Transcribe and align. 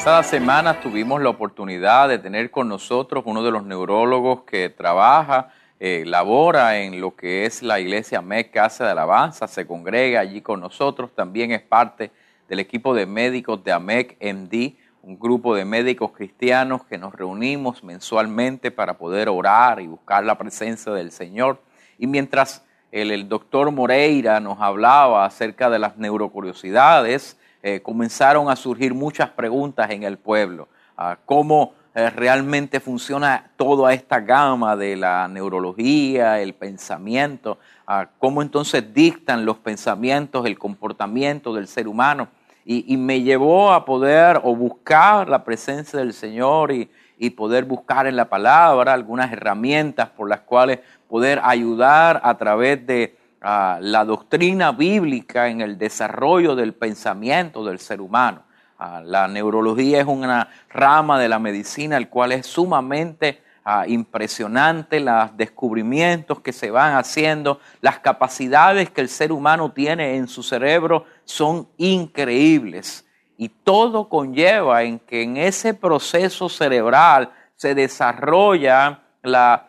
Pasada 0.00 0.22
semana 0.22 0.80
tuvimos 0.80 1.20
la 1.20 1.28
oportunidad 1.28 2.08
de 2.08 2.18
tener 2.18 2.50
con 2.50 2.70
nosotros 2.70 3.22
uno 3.26 3.42
de 3.42 3.50
los 3.50 3.66
neurólogos 3.66 4.44
que 4.44 4.70
trabaja, 4.70 5.52
eh, 5.78 6.04
labora 6.06 6.78
en 6.78 7.02
lo 7.02 7.14
que 7.14 7.44
es 7.44 7.62
la 7.62 7.78
iglesia 7.80 8.22
MEC 8.22 8.50
Casa 8.50 8.86
de 8.86 8.92
Alabanza, 8.92 9.46
se 9.46 9.66
congrega 9.66 10.20
allí 10.20 10.40
con 10.40 10.58
nosotros, 10.58 11.14
también 11.14 11.50
es 11.50 11.60
parte 11.60 12.12
del 12.48 12.60
equipo 12.60 12.94
de 12.94 13.04
médicos 13.04 13.62
de 13.62 13.72
AMEC 13.72 14.16
MD 14.22 14.78
un 15.02 15.18
grupo 15.18 15.54
de 15.54 15.66
médicos 15.66 16.12
cristianos 16.12 16.82
que 16.84 16.96
nos 16.96 17.14
reunimos 17.14 17.84
mensualmente 17.84 18.70
para 18.70 18.96
poder 18.96 19.28
orar 19.28 19.82
y 19.82 19.86
buscar 19.86 20.24
la 20.24 20.38
presencia 20.38 20.92
del 20.92 21.12
Señor. 21.12 21.60
Y 21.98 22.06
mientras 22.06 22.64
el, 22.90 23.28
doctor 23.28 23.70
Moreira 23.70 24.40
nos 24.40 24.62
hablaba 24.62 25.26
acerca 25.26 25.68
de 25.68 25.78
las 25.78 25.98
neurocuriosidades, 25.98 27.36
eh, 27.62 27.80
comenzaron 27.80 28.50
a 28.50 28.56
surgir 28.56 28.94
muchas 28.94 29.30
preguntas 29.30 29.90
en 29.90 30.02
el 30.02 30.18
pueblo. 30.18 30.68
¿Cómo 31.24 31.72
eh, 31.94 32.10
realmente 32.10 32.78
funciona 32.78 33.50
toda 33.56 33.94
esta 33.94 34.20
gama 34.20 34.76
de 34.76 34.96
la 34.96 35.28
neurología, 35.28 36.40
el 36.40 36.52
pensamiento? 36.52 37.58
¿Cómo 38.18 38.42
entonces 38.42 38.92
dictan 38.92 39.46
los 39.46 39.56
pensamientos, 39.58 40.44
el 40.46 40.58
comportamiento 40.58 41.54
del 41.54 41.66
ser 41.66 41.88
humano? 41.88 42.28
y, 42.64 42.96
me 42.96 43.22
llevó 43.22 43.72
a 43.72 43.84
poder 43.84 44.40
o 44.44 44.54
buscar 44.54 45.28
la 45.28 45.42
presencia 45.44 45.98
del 45.98 46.12
Señor 46.12 46.72
y, 46.72 46.88
poder 47.36 47.64
buscar 47.64 48.06
en 48.06 48.16
la 48.16 48.30
palabra 48.30 48.94
algunas 48.94 49.30
herramientas 49.30 50.08
por 50.08 50.28
las 50.28 50.40
cuales 50.40 50.78
poder 51.06 51.38
ayudar 51.42 52.20
a 52.24 52.38
través 52.38 52.86
de 52.86 53.14
la 53.40 54.04
doctrina 54.04 54.72
bíblica 54.72 55.48
en 55.48 55.60
el 55.60 55.78
desarrollo 55.78 56.54
del 56.54 56.74
pensamiento 56.74 57.64
del 57.64 57.78
ser 57.78 58.00
humano. 58.00 58.42
La 59.04 59.28
neurología 59.28 60.00
es 60.00 60.06
una 60.06 60.48
rama 60.68 61.18
de 61.18 61.28
la 61.28 61.38
medicina 61.38 61.96
el 61.96 62.08
cual 62.08 62.32
es 62.32 62.46
sumamente 62.46 63.42
Ah, 63.62 63.84
impresionante 63.86 65.00
los 65.00 65.36
descubrimientos 65.36 66.40
que 66.40 66.52
se 66.52 66.70
van 66.70 66.94
haciendo, 66.94 67.60
las 67.82 67.98
capacidades 67.98 68.88
que 68.90 69.02
el 69.02 69.10
ser 69.10 69.32
humano 69.32 69.70
tiene 69.70 70.16
en 70.16 70.28
su 70.28 70.42
cerebro 70.42 71.04
son 71.24 71.68
increíbles. 71.76 73.06
Y 73.36 73.50
todo 73.50 74.08
conlleva 74.08 74.82
en 74.82 74.98
que 74.98 75.22
en 75.22 75.36
ese 75.36 75.74
proceso 75.74 76.48
cerebral 76.48 77.32
se 77.54 77.74
desarrolla 77.74 79.02
la 79.22 79.68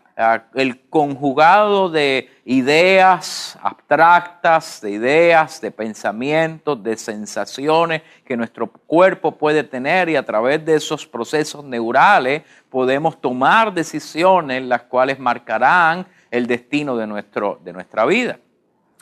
el 0.53 0.81
conjugado 0.89 1.89
de 1.89 2.29
ideas 2.45 3.57
abstractas, 3.61 4.81
de 4.81 4.91
ideas, 4.91 5.61
de 5.61 5.71
pensamientos, 5.71 6.81
de 6.83 6.97
sensaciones 6.97 8.01
que 8.25 8.37
nuestro 8.37 8.67
cuerpo 8.67 9.37
puede 9.37 9.63
tener 9.63 10.09
y 10.09 10.15
a 10.15 10.25
través 10.25 10.63
de 10.65 10.75
esos 10.75 11.07
procesos 11.07 11.63
neurales 11.63 12.43
podemos 12.69 13.19
tomar 13.19 13.73
decisiones 13.73 14.63
las 14.63 14.83
cuales 14.83 15.19
marcarán 15.19 16.05
el 16.29 16.47
destino 16.47 16.95
de, 16.95 17.07
nuestro, 17.07 17.59
de 17.63 17.73
nuestra 17.73 18.05
vida. 18.05 18.39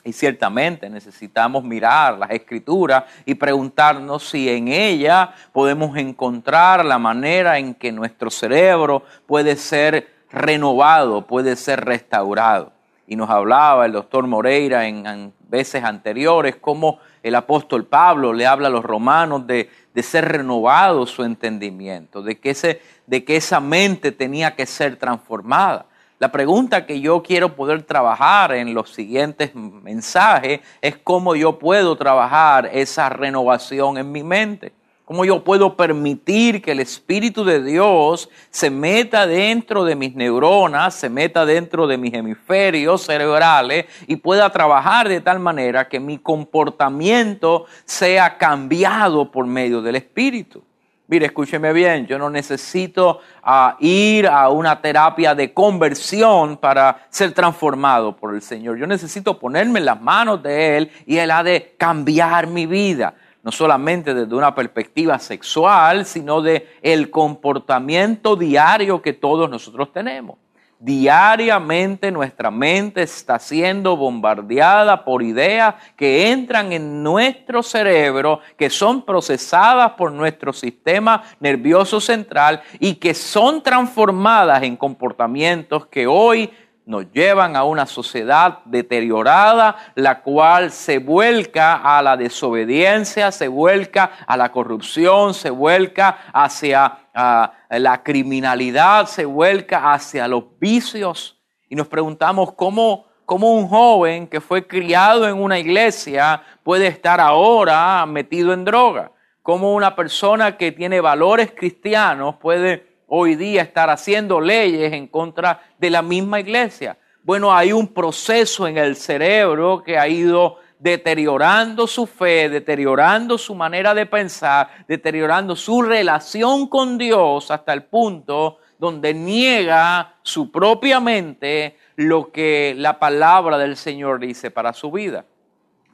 Y 0.02 0.12
ciertamente 0.12 0.88
necesitamos 0.88 1.62
mirar 1.62 2.16
las 2.18 2.30
escrituras 2.30 3.04
y 3.26 3.34
preguntarnos 3.34 4.30
si 4.30 4.48
en 4.48 4.68
ella 4.68 5.34
podemos 5.52 5.96
encontrar 5.98 6.84
la 6.84 6.98
manera 6.98 7.58
en 7.58 7.74
que 7.74 7.92
nuestro 7.92 8.30
cerebro 8.30 9.04
puede 9.26 9.56
ser 9.56 10.19
renovado, 10.32 11.26
puede 11.26 11.56
ser 11.56 11.84
restaurado. 11.84 12.72
Y 13.06 13.16
nos 13.16 13.28
hablaba 13.28 13.86
el 13.86 13.92
doctor 13.92 14.26
Moreira 14.26 14.86
en, 14.86 15.32
veces 15.48 15.82
anteriores 15.82 16.54
cómo 16.54 17.00
el 17.24 17.34
apóstol 17.34 17.84
Pablo 17.84 18.32
le 18.32 18.46
habla 18.46 18.68
a 18.68 18.70
los 18.70 18.84
romanos 18.84 19.46
de, 19.48 19.68
ser 20.00 20.26
renovado 20.26 21.06
su 21.06 21.24
entendimiento, 21.24 22.22
de 22.22 22.38
que, 22.38 22.80
de 23.06 23.24
que 23.24 23.36
esa 23.36 23.58
mente 23.58 24.12
tenía 24.12 24.54
que 24.54 24.64
ser 24.64 24.96
transformada. 24.96 25.86
La 26.20 26.30
pregunta 26.30 26.86
que 26.86 27.00
yo 27.00 27.22
quiero 27.22 27.56
poder 27.56 27.82
trabajar 27.82 28.52
en 28.52 28.74
los 28.74 28.90
siguientes 28.90 29.54
mensajes 29.54 30.60
es 30.80 30.98
cómo 30.98 31.34
yo 31.34 31.58
puedo 31.58 31.96
trabajar 31.96 32.70
esa 32.72 33.08
renovación 33.08 33.98
en 33.98 34.12
mi 34.12 34.22
mente. 34.22 34.72
¿Cómo 35.10 35.24
yo 35.24 35.42
puedo 35.42 35.76
permitir 35.76 36.62
que 36.62 36.70
el 36.70 36.78
Espíritu 36.78 37.42
de 37.44 37.64
Dios 37.64 38.30
se 38.50 38.70
meta 38.70 39.26
dentro 39.26 39.82
de 39.82 39.96
mis 39.96 40.14
neuronas, 40.14 40.94
se 40.94 41.08
meta 41.08 41.44
dentro 41.44 41.88
de 41.88 41.98
mis 41.98 42.14
hemisferios 42.14 43.06
cerebrales 43.06 43.86
y 44.06 44.14
pueda 44.14 44.48
trabajar 44.50 45.08
de 45.08 45.20
tal 45.20 45.40
manera 45.40 45.88
que 45.88 45.98
mi 45.98 46.18
comportamiento 46.18 47.66
sea 47.84 48.38
cambiado 48.38 49.32
por 49.32 49.46
medio 49.46 49.82
del 49.82 49.96
Espíritu? 49.96 50.62
Mire, 51.08 51.26
escúcheme 51.26 51.72
bien, 51.72 52.06
yo 52.06 52.16
no 52.16 52.30
necesito 52.30 53.18
ah, 53.42 53.76
ir 53.80 54.28
a 54.28 54.48
una 54.48 54.80
terapia 54.80 55.34
de 55.34 55.52
conversión 55.52 56.56
para 56.56 57.08
ser 57.10 57.32
transformado 57.32 58.14
por 58.14 58.32
el 58.32 58.42
Señor. 58.42 58.78
Yo 58.78 58.86
necesito 58.86 59.40
ponerme 59.40 59.80
en 59.80 59.86
las 59.86 60.00
manos 60.00 60.40
de 60.40 60.76
Él 60.76 60.92
y 61.04 61.16
Él 61.16 61.32
ha 61.32 61.42
de 61.42 61.74
cambiar 61.76 62.46
mi 62.46 62.66
vida 62.66 63.14
no 63.42 63.52
solamente 63.52 64.14
desde 64.14 64.34
una 64.34 64.54
perspectiva 64.54 65.18
sexual, 65.18 66.04
sino 66.04 66.42
de 66.42 66.68
el 66.82 67.10
comportamiento 67.10 68.36
diario 68.36 69.00
que 69.00 69.12
todos 69.12 69.48
nosotros 69.48 69.92
tenemos. 69.92 70.36
Diariamente 70.82 72.10
nuestra 72.10 72.50
mente 72.50 73.02
está 73.02 73.38
siendo 73.38 73.98
bombardeada 73.98 75.04
por 75.04 75.22
ideas 75.22 75.74
que 75.94 76.32
entran 76.32 76.72
en 76.72 77.02
nuestro 77.02 77.62
cerebro, 77.62 78.40
que 78.56 78.70
son 78.70 79.02
procesadas 79.02 79.92
por 79.92 80.10
nuestro 80.10 80.54
sistema 80.54 81.22
nervioso 81.38 82.00
central 82.00 82.62
y 82.78 82.94
que 82.94 83.12
son 83.12 83.62
transformadas 83.62 84.62
en 84.62 84.74
comportamientos 84.74 85.84
que 85.86 86.06
hoy 86.06 86.50
nos 86.90 87.12
llevan 87.12 87.54
a 87.54 87.62
una 87.62 87.86
sociedad 87.86 88.58
deteriorada, 88.64 89.76
la 89.94 90.22
cual 90.22 90.72
se 90.72 90.98
vuelca 90.98 91.76
a 91.76 92.02
la 92.02 92.16
desobediencia, 92.16 93.30
se 93.30 93.46
vuelca 93.46 94.10
a 94.26 94.36
la 94.36 94.50
corrupción, 94.50 95.32
se 95.32 95.50
vuelca 95.50 96.18
hacia 96.32 96.98
la 97.14 98.02
criminalidad, 98.02 99.06
se 99.06 99.24
vuelca 99.24 99.92
hacia 99.92 100.26
los 100.26 100.42
vicios. 100.58 101.38
Y 101.68 101.76
nos 101.76 101.86
preguntamos 101.86 102.54
cómo, 102.54 103.06
cómo 103.24 103.54
un 103.54 103.68
joven 103.68 104.26
que 104.26 104.40
fue 104.40 104.66
criado 104.66 105.28
en 105.28 105.40
una 105.40 105.60
iglesia 105.60 106.42
puede 106.64 106.88
estar 106.88 107.20
ahora 107.20 108.04
metido 108.04 108.52
en 108.52 108.64
droga. 108.64 109.12
Cómo 109.42 109.74
una 109.74 109.94
persona 109.94 110.56
que 110.56 110.72
tiene 110.72 111.00
valores 111.00 111.52
cristianos 111.56 112.34
puede 112.34 112.89
hoy 113.12 113.34
día 113.34 113.62
estar 113.62 113.90
haciendo 113.90 114.40
leyes 114.40 114.92
en 114.92 115.08
contra 115.08 115.60
de 115.78 115.90
la 115.90 116.00
misma 116.00 116.40
iglesia. 116.40 116.96
Bueno, 117.22 117.52
hay 117.52 117.72
un 117.72 117.88
proceso 117.88 118.66
en 118.66 118.78
el 118.78 118.96
cerebro 118.96 119.82
que 119.84 119.98
ha 119.98 120.08
ido 120.08 120.58
deteriorando 120.78 121.86
su 121.86 122.06
fe, 122.06 122.48
deteriorando 122.48 123.36
su 123.36 123.54
manera 123.54 123.92
de 123.94 124.06
pensar, 124.06 124.84
deteriorando 124.88 125.54
su 125.54 125.82
relación 125.82 126.68
con 126.68 126.96
Dios 126.96 127.50
hasta 127.50 127.72
el 127.72 127.82
punto 127.82 128.58
donde 128.78 129.12
niega 129.12 130.14
su 130.22 130.50
propia 130.50 131.00
mente 131.00 131.76
lo 131.96 132.30
que 132.32 132.74
la 132.78 132.98
palabra 132.98 133.58
del 133.58 133.76
Señor 133.76 134.20
dice 134.20 134.50
para 134.50 134.72
su 134.72 134.90
vida. 134.90 135.26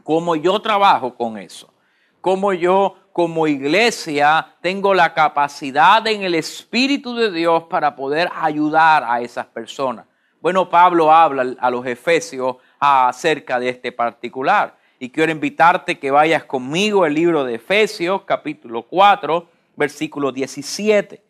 ¿Cómo 0.04 0.36
yo 0.36 0.60
trabajo 0.60 1.16
con 1.16 1.36
eso? 1.38 1.72
¿Cómo 2.20 2.52
yo 2.52 2.94
como 3.16 3.46
iglesia 3.46 4.46
tengo 4.60 4.92
la 4.92 5.14
capacidad 5.14 6.06
en 6.06 6.22
el 6.22 6.34
Espíritu 6.34 7.16
de 7.16 7.32
Dios 7.32 7.62
para 7.62 7.96
poder 7.96 8.28
ayudar 8.34 9.02
a 9.08 9.22
esas 9.22 9.46
personas. 9.46 10.04
Bueno, 10.38 10.68
Pablo 10.68 11.10
habla 11.10 11.56
a 11.58 11.70
los 11.70 11.86
efesios 11.86 12.56
acerca 12.78 13.58
de 13.58 13.70
este 13.70 13.90
particular. 13.90 14.76
Y 14.98 15.08
quiero 15.08 15.32
invitarte 15.32 15.98
que 15.98 16.10
vayas 16.10 16.44
conmigo 16.44 17.04
al 17.04 17.14
libro 17.14 17.42
de 17.42 17.54
Efesios, 17.54 18.20
capítulo 18.26 18.82
4, 18.82 19.48
versículo 19.76 20.30
17. 20.30 21.22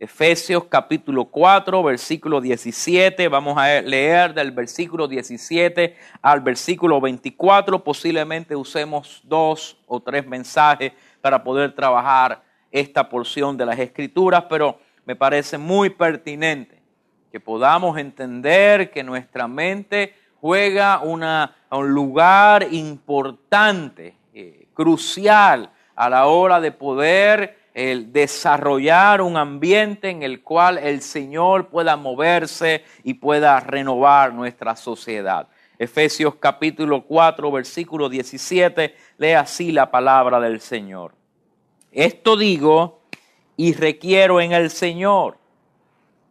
Efesios 0.00 0.64
capítulo 0.64 1.26
4, 1.26 1.82
versículo 1.82 2.40
17. 2.40 3.28
Vamos 3.28 3.56
a 3.58 3.82
leer 3.82 4.34
del 4.34 4.50
versículo 4.50 5.06
17 5.06 5.94
al 6.22 6.40
versículo 6.40 7.00
24. 7.02 7.84
Posiblemente 7.84 8.56
usemos 8.56 9.20
dos 9.24 9.76
o 9.86 10.00
tres 10.00 10.26
mensajes 10.26 10.92
para 11.24 11.42
poder 11.42 11.74
trabajar 11.74 12.42
esta 12.70 13.08
porción 13.08 13.56
de 13.56 13.64
las 13.64 13.78
escrituras, 13.78 14.44
pero 14.46 14.78
me 15.06 15.16
parece 15.16 15.56
muy 15.56 15.88
pertinente 15.88 16.82
que 17.32 17.40
podamos 17.40 17.96
entender 17.96 18.90
que 18.90 19.02
nuestra 19.02 19.48
mente 19.48 20.14
juega 20.42 21.00
un 21.00 21.24
lugar 21.94 22.66
importante, 22.70 24.14
eh, 24.34 24.66
crucial 24.74 25.70
a 25.96 26.10
la 26.10 26.26
hora 26.26 26.60
de 26.60 26.72
poder 26.72 27.58
desarrollar 27.72 29.22
un 29.22 29.38
ambiente 29.38 30.10
en 30.10 30.22
el 30.22 30.42
cual 30.42 30.76
el 30.76 31.00
Señor 31.00 31.68
pueda 31.68 31.96
moverse 31.96 32.84
y 33.02 33.14
pueda 33.14 33.58
renovar 33.60 34.34
nuestra 34.34 34.76
sociedad. 34.76 35.48
Efesios 35.78 36.36
capítulo 36.36 37.02
4, 37.02 37.50
versículo 37.50 38.08
17, 38.08 38.94
lee 39.18 39.32
así 39.32 39.72
la 39.72 39.90
palabra 39.90 40.40
del 40.40 40.60
Señor. 40.60 41.14
Esto 41.92 42.36
digo 42.36 43.02
y 43.56 43.72
requiero 43.72 44.40
en 44.40 44.52
el 44.52 44.70
Señor 44.70 45.38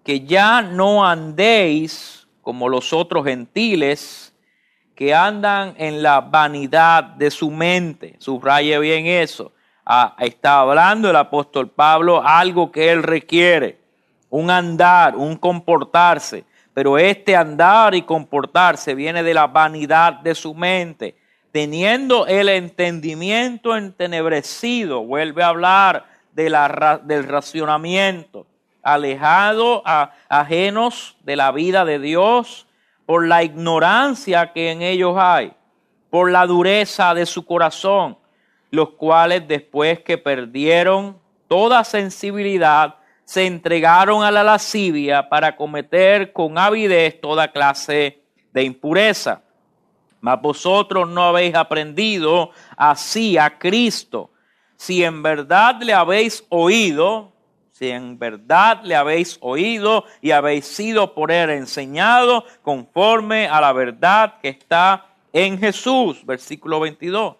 que 0.03 0.21
ya 0.21 0.61
no 0.61 1.05
andéis 1.05 2.27
como 2.41 2.67
los 2.67 2.93
otros 2.93 3.25
gentiles 3.25 4.33
que 4.95 5.13
andan 5.13 5.73
en 5.77 6.03
la 6.03 6.21
vanidad 6.21 7.03
de 7.03 7.31
su 7.31 7.49
mente. 7.49 8.15
Subraye 8.19 8.77
bien 8.79 9.05
eso 9.05 9.53
está 10.19 10.59
hablando 10.59 11.09
el 11.09 11.15
apóstol 11.15 11.69
Pablo 11.69 12.21
algo 12.23 12.71
que 12.71 12.91
él 12.91 13.03
requiere, 13.03 13.79
un 14.29 14.49
andar, 14.49 15.15
un 15.15 15.35
comportarse, 15.35 16.45
pero 16.73 16.97
este 16.97 17.35
andar 17.35 17.95
y 17.95 18.01
comportarse 18.01 18.95
viene 18.95 19.23
de 19.23 19.33
la 19.33 19.47
vanidad 19.47 20.13
de 20.13 20.35
su 20.35 20.53
mente, 20.53 21.15
teniendo 21.51 22.25
el 22.25 22.49
entendimiento 22.49 23.75
entenebrecido, 23.77 25.03
vuelve 25.03 25.43
a 25.43 25.49
hablar 25.49 26.05
de 26.31 26.49
la, 26.49 26.99
del 27.03 27.25
racionamiento, 27.25 28.47
alejado, 28.81 29.83
ajenos 30.27 31.15
de 31.23 31.35
la 31.35 31.51
vida 31.51 31.85
de 31.85 31.99
Dios 31.99 32.67
por 33.05 33.27
la 33.27 33.43
ignorancia 33.43 34.51
que 34.51 34.71
en 34.71 34.81
ellos 34.81 35.15
hay, 35.17 35.53
por 36.09 36.31
la 36.31 36.45
dureza 36.47 37.13
de 37.13 37.25
su 37.25 37.45
corazón 37.45 38.17
los 38.73 38.89
cuales 38.89 39.47
después 39.47 39.99
que 39.99 40.17
perdieron 40.17 41.19
toda 41.47 41.83
sensibilidad, 41.83 42.95
se 43.25 43.45
entregaron 43.45 44.23
a 44.23 44.31
la 44.31 44.43
lascivia 44.43 45.29
para 45.29 45.55
cometer 45.55 46.33
con 46.33 46.57
avidez 46.57 47.19
toda 47.21 47.51
clase 47.51 48.21
de 48.51 48.63
impureza. 48.63 49.41
Mas 50.21 50.41
vosotros 50.41 51.09
no 51.09 51.23
habéis 51.23 51.55
aprendido 51.55 52.51
así 52.77 53.37
a 53.37 53.57
Cristo. 53.57 54.31
Si 54.75 55.03
en 55.03 55.21
verdad 55.23 55.81
le 55.81 55.93
habéis 55.93 56.45
oído, 56.49 57.31
si 57.71 57.89
en 57.89 58.17
verdad 58.17 58.81
le 58.83 58.95
habéis 58.95 59.37
oído 59.41 60.05
y 60.21 60.31
habéis 60.31 60.65
sido 60.65 61.13
por 61.13 61.31
él 61.31 61.49
enseñado 61.49 62.45
conforme 62.61 63.47
a 63.47 63.59
la 63.59 63.73
verdad 63.73 64.35
que 64.41 64.49
está 64.49 65.07
en 65.31 65.57
Jesús. 65.59 66.25
Versículo 66.25 66.79
22 66.79 67.35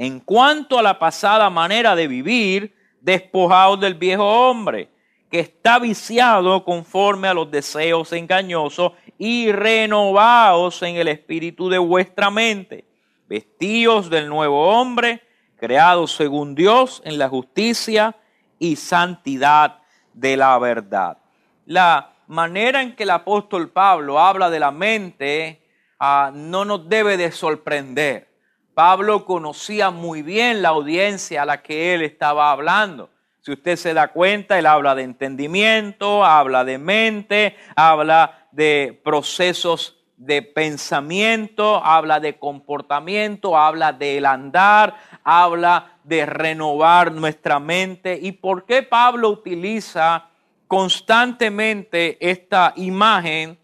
en 0.00 0.18
cuanto 0.18 0.78
a 0.78 0.82
la 0.82 0.98
pasada 0.98 1.50
manera 1.50 1.94
de 1.94 2.08
vivir, 2.08 2.74
despojados 3.02 3.78
del 3.80 3.92
viejo 3.92 4.24
hombre, 4.24 4.88
que 5.30 5.40
está 5.40 5.78
viciado 5.78 6.64
conforme 6.64 7.28
a 7.28 7.34
los 7.34 7.50
deseos 7.50 8.12
engañosos 8.12 8.92
y 9.16 9.52
renovados 9.52 10.82
en 10.82 10.96
el 10.96 11.08
espíritu 11.08 11.68
de 11.68 11.78
vuestra 11.78 12.30
mente, 12.30 12.84
vestidos 13.28 14.10
del 14.10 14.28
nuevo 14.28 14.68
hombre, 14.68 15.22
creados 15.56 16.12
según 16.12 16.54
Dios 16.54 17.00
en 17.04 17.18
la 17.18 17.28
justicia 17.28 18.16
y 18.58 18.74
santidad 18.76 19.78
de 20.12 20.36
la 20.36 20.58
verdad. 20.58 21.18
La 21.66 22.12
manera 22.26 22.82
en 22.82 22.96
que 22.96 23.04
el 23.04 23.10
apóstol 23.10 23.70
Pablo 23.70 24.18
habla 24.18 24.50
de 24.50 24.58
la 24.58 24.72
mente 24.72 25.62
ah, 26.00 26.32
no 26.34 26.64
nos 26.64 26.88
debe 26.88 27.16
de 27.16 27.30
sorprender. 27.30 28.28
Pablo 28.74 29.24
conocía 29.24 29.90
muy 29.90 30.22
bien 30.22 30.62
la 30.62 30.70
audiencia 30.70 31.42
a 31.42 31.46
la 31.46 31.62
que 31.62 31.94
él 31.94 32.02
estaba 32.02 32.50
hablando. 32.50 33.10
Si 33.40 33.52
usted 33.52 33.76
se 33.76 33.94
da 33.94 34.08
cuenta, 34.08 34.58
él 34.58 34.66
habla 34.66 34.94
de 34.94 35.02
entendimiento, 35.02 36.24
habla 36.24 36.64
de 36.64 36.78
mente, 36.78 37.56
habla 37.74 38.46
de 38.52 39.00
procesos 39.02 39.96
de 40.16 40.42
pensamiento, 40.42 41.82
habla 41.82 42.20
de 42.20 42.38
comportamiento, 42.38 43.56
habla 43.56 43.92
del 43.92 44.26
andar, 44.26 44.94
habla 45.24 45.96
de 46.04 46.26
renovar 46.26 47.12
nuestra 47.12 47.58
mente. 47.58 48.18
¿Y 48.20 48.32
por 48.32 48.66
qué 48.66 48.82
Pablo 48.82 49.30
utiliza 49.30 50.26
constantemente 50.70 52.16
esta 52.20 52.74
imagen, 52.76 53.58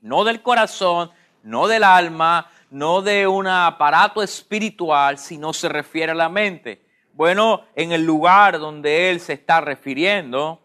no 0.00 0.24
del 0.24 0.40
corazón, 0.40 1.10
no 1.42 1.68
del 1.68 1.84
alma, 1.84 2.50
no 2.70 3.02
de 3.02 3.26
un 3.26 3.46
aparato 3.46 4.22
espiritual, 4.22 5.18
sino 5.18 5.52
se 5.52 5.68
refiere 5.68 6.12
a 6.12 6.14
la 6.14 6.30
mente. 6.30 6.87
Bueno, 7.18 7.62
en 7.74 7.90
el 7.90 8.04
lugar 8.04 8.60
donde 8.60 9.10
él 9.10 9.18
se 9.18 9.32
está 9.32 9.60
refiriendo, 9.60 10.60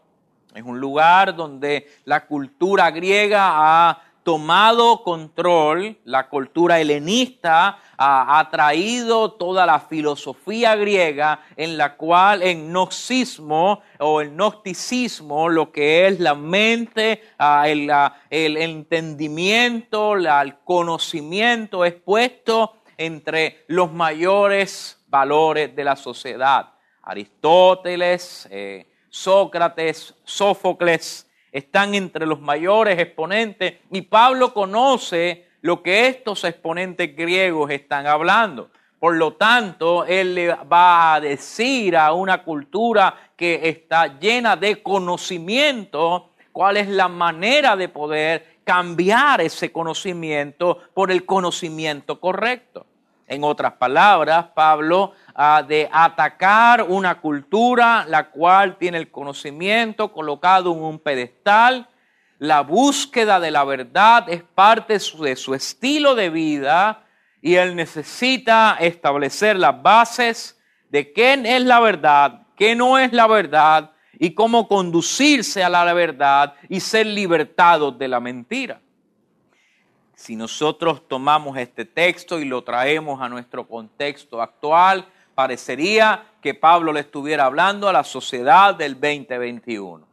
es 0.54 0.62
un 0.62 0.78
lugar 0.78 1.34
donde 1.34 1.88
la 2.04 2.26
cultura 2.26 2.92
griega 2.92 3.88
ha 3.88 4.04
tomado 4.22 5.02
control, 5.02 5.98
la 6.04 6.28
cultura 6.28 6.78
helenista 6.78 7.80
ha, 7.98 8.48
traído 8.52 9.32
toda 9.32 9.66
la 9.66 9.80
filosofía 9.80 10.76
griega 10.76 11.40
en 11.56 11.76
la 11.76 11.96
cual 11.96 12.40
el 12.40 12.68
gnosticismo 12.68 13.82
o 13.98 14.20
el 14.20 14.30
gnosticismo, 14.30 15.48
lo 15.48 15.72
que 15.72 16.06
es 16.06 16.20
la 16.20 16.36
mente, 16.36 17.20
ah, 17.36 17.68
el, 17.68 17.90
el, 18.30 18.56
entendimiento, 18.58 20.14
el 20.14 20.56
conocimiento, 20.58 21.84
es 21.84 21.94
puesto 21.94 22.74
entre 22.96 23.64
los 23.66 23.92
mayores 23.92 25.03
valores 25.14 25.76
de 25.76 25.84
la 25.84 25.94
sociedad. 25.94 26.72
Aristóteles, 27.02 28.48
eh, 28.50 28.84
Sócrates, 29.08 30.12
Sófocles, 30.24 31.30
están 31.52 31.94
entre 31.94 32.26
los 32.26 32.40
mayores 32.40 32.98
exponentes 32.98 33.74
y 33.92 34.02
Pablo 34.02 34.52
conoce 34.52 35.46
lo 35.60 35.84
que 35.84 36.08
estos 36.08 36.42
exponentes 36.42 37.14
griegos 37.14 37.70
están 37.70 38.08
hablando. 38.08 38.70
Por 38.98 39.14
lo 39.14 39.34
tanto, 39.34 40.04
él 40.04 40.34
le 40.34 40.48
va 40.52 41.14
a 41.14 41.20
decir 41.20 41.96
a 41.96 42.12
una 42.12 42.42
cultura 42.42 43.30
que 43.36 43.68
está 43.68 44.18
llena 44.18 44.56
de 44.56 44.82
conocimiento 44.82 46.30
cuál 46.50 46.78
es 46.78 46.88
la 46.88 47.06
manera 47.06 47.76
de 47.76 47.88
poder 47.88 48.58
cambiar 48.64 49.40
ese 49.40 49.70
conocimiento 49.70 50.78
por 50.92 51.12
el 51.12 51.24
conocimiento 51.24 52.18
correcto. 52.18 52.86
En 53.26 53.42
otras 53.42 53.72
palabras, 53.74 54.46
Pablo 54.54 55.14
de 55.66 55.88
atacar 55.90 56.82
una 56.82 57.20
cultura 57.20 58.04
la 58.08 58.30
cual 58.30 58.76
tiene 58.76 58.98
el 58.98 59.10
conocimiento 59.10 60.12
colocado 60.12 60.72
en 60.72 60.82
un 60.82 60.98
pedestal. 60.98 61.88
La 62.38 62.60
búsqueda 62.60 63.40
de 63.40 63.50
la 63.50 63.64
verdad 63.64 64.28
es 64.28 64.42
parte 64.42 64.98
de 64.98 65.36
su 65.36 65.54
estilo 65.54 66.14
de 66.14 66.30
vida 66.30 67.04
y 67.40 67.56
él 67.56 67.74
necesita 67.74 68.76
establecer 68.78 69.56
las 69.56 69.82
bases 69.82 70.60
de 70.90 71.12
qué 71.12 71.32
es 71.32 71.62
la 71.62 71.80
verdad, 71.80 72.42
qué 72.56 72.76
no 72.76 72.98
es 72.98 73.12
la 73.12 73.26
verdad 73.26 73.90
y 74.18 74.34
cómo 74.34 74.68
conducirse 74.68 75.64
a 75.64 75.68
la 75.68 75.92
verdad 75.92 76.54
y 76.68 76.80
ser 76.80 77.06
libertados 77.06 77.98
de 77.98 78.08
la 78.08 78.20
mentira. 78.20 78.80
Si 80.14 80.36
nosotros 80.36 81.08
tomamos 81.08 81.58
este 81.58 81.84
texto 81.84 82.38
y 82.38 82.44
lo 82.44 82.62
traemos 82.62 83.20
a 83.20 83.28
nuestro 83.28 83.66
contexto 83.66 84.40
actual, 84.40 85.06
parecería 85.34 86.24
que 86.40 86.54
Pablo 86.54 86.92
le 86.92 87.00
estuviera 87.00 87.46
hablando 87.46 87.88
a 87.88 87.92
la 87.92 88.04
sociedad 88.04 88.74
del 88.74 88.94
2021. 88.94 90.06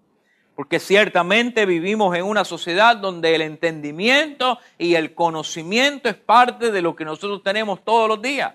Porque 0.55 0.79
ciertamente 0.79 1.65
vivimos 1.65 2.15
en 2.15 2.25
una 2.25 2.43
sociedad 2.43 2.97
donde 2.97 3.35
el 3.35 3.41
entendimiento 3.41 4.59
y 4.77 4.95
el 4.95 5.13
conocimiento 5.13 6.09
es 6.09 6.15
parte 6.15 6.71
de 6.71 6.81
lo 6.81 6.95
que 6.95 7.05
nosotros 7.05 7.41
tenemos 7.43 7.83
todos 7.83 8.07
los 8.07 8.21
días. 8.21 8.53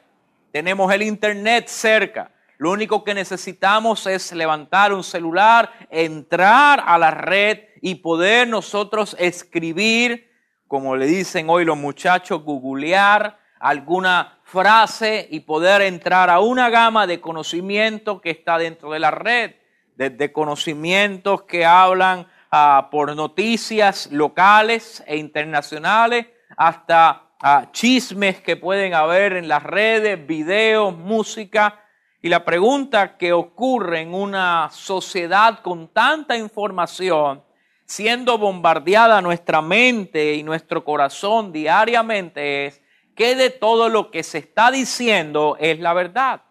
Tenemos 0.53 0.93
el 0.93 1.03
Internet 1.03 1.69
cerca. 1.69 2.31
Lo 2.59 2.71
único 2.71 3.05
que 3.05 3.15
necesitamos 3.15 4.07
es 4.07 4.33
levantar 4.33 4.93
un 4.93 5.05
celular, 5.05 5.71
entrar 5.91 6.83
a 6.87 6.99
la 6.99 7.11
red 7.11 7.61
y 7.83 7.97
poder 7.97 8.49
nosotros 8.49 9.15
escribir, 9.19 10.26
como 10.69 10.97
le 10.97 11.07
dicen 11.07 11.49
hoy 11.49 11.65
los 11.65 11.77
muchachos, 11.77 12.43
googlear 12.43 13.39
alguna 13.59 14.39
frase 14.43 15.27
y 15.31 15.41
poder 15.41 15.83
entrar 15.83 16.31
a 16.31 16.41
una 16.41 16.71
gama 16.71 17.07
de 17.07 17.21
conocimiento 17.21 18.21
que 18.21 18.31
está 18.31 18.59
dentro 18.59 18.91
de 18.93 18.99
la 18.99 19.11
red, 19.11 19.55
desde 19.97 20.33
conocimientos 20.33 21.43
que 21.43 21.65
hablan 21.65 22.27
ah, 22.51 22.89
por 22.91 23.15
noticias 23.17 24.11
locales 24.13 25.03
e 25.07 25.17
internacionales 25.17 26.27
hasta 26.57 27.31
ah, 27.41 27.69
chismes 27.73 28.41
que 28.41 28.57
pueden 28.57 28.95
haber 28.95 29.35
en 29.35 29.49
las 29.49 29.63
redes, 29.63 30.27
videos, 30.27 30.97
música. 30.97 31.81
Y 32.23 32.29
la 32.29 32.45
pregunta 32.45 33.17
que 33.17 33.33
ocurre 33.33 34.01
en 34.01 34.15
una 34.15 34.69
sociedad 34.71 35.61
con 35.61 35.89
tanta 35.89 36.37
información, 36.37 37.43
siendo 37.87 38.37
bombardeada 38.37 39.23
nuestra 39.23 39.63
mente 39.63 40.35
y 40.35 40.43
nuestro 40.43 40.85
corazón 40.85 41.53
diariamente, 41.53 42.67
es 42.67 42.83
¿qué 43.15 43.35
de 43.35 43.51
todo 43.51 43.89
lo 43.89 44.11
que 44.11 44.23
se 44.23 44.39
está 44.39 44.71
diciendo 44.71 45.57
es 45.59 45.81
la 45.81 45.95
verdad? 45.95 46.43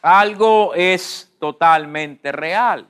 Algo 0.00 0.72
es 0.74 1.34
totalmente 1.38 2.32
real 2.32 2.88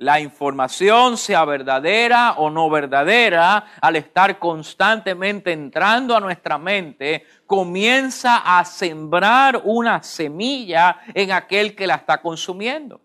la 0.00 0.18
información 0.18 1.18
sea 1.18 1.44
verdadera 1.44 2.32
o 2.38 2.48
no 2.48 2.70
verdadera, 2.70 3.66
al 3.82 3.96
estar 3.96 4.38
constantemente 4.38 5.52
entrando 5.52 6.16
a 6.16 6.20
nuestra 6.20 6.56
mente, 6.56 7.26
comienza 7.44 8.58
a 8.58 8.64
sembrar 8.64 9.60
una 9.62 10.02
semilla 10.02 11.00
en 11.12 11.32
aquel 11.32 11.76
que 11.76 11.86
la 11.86 11.96
está 11.96 12.22
consumiendo. 12.22 12.98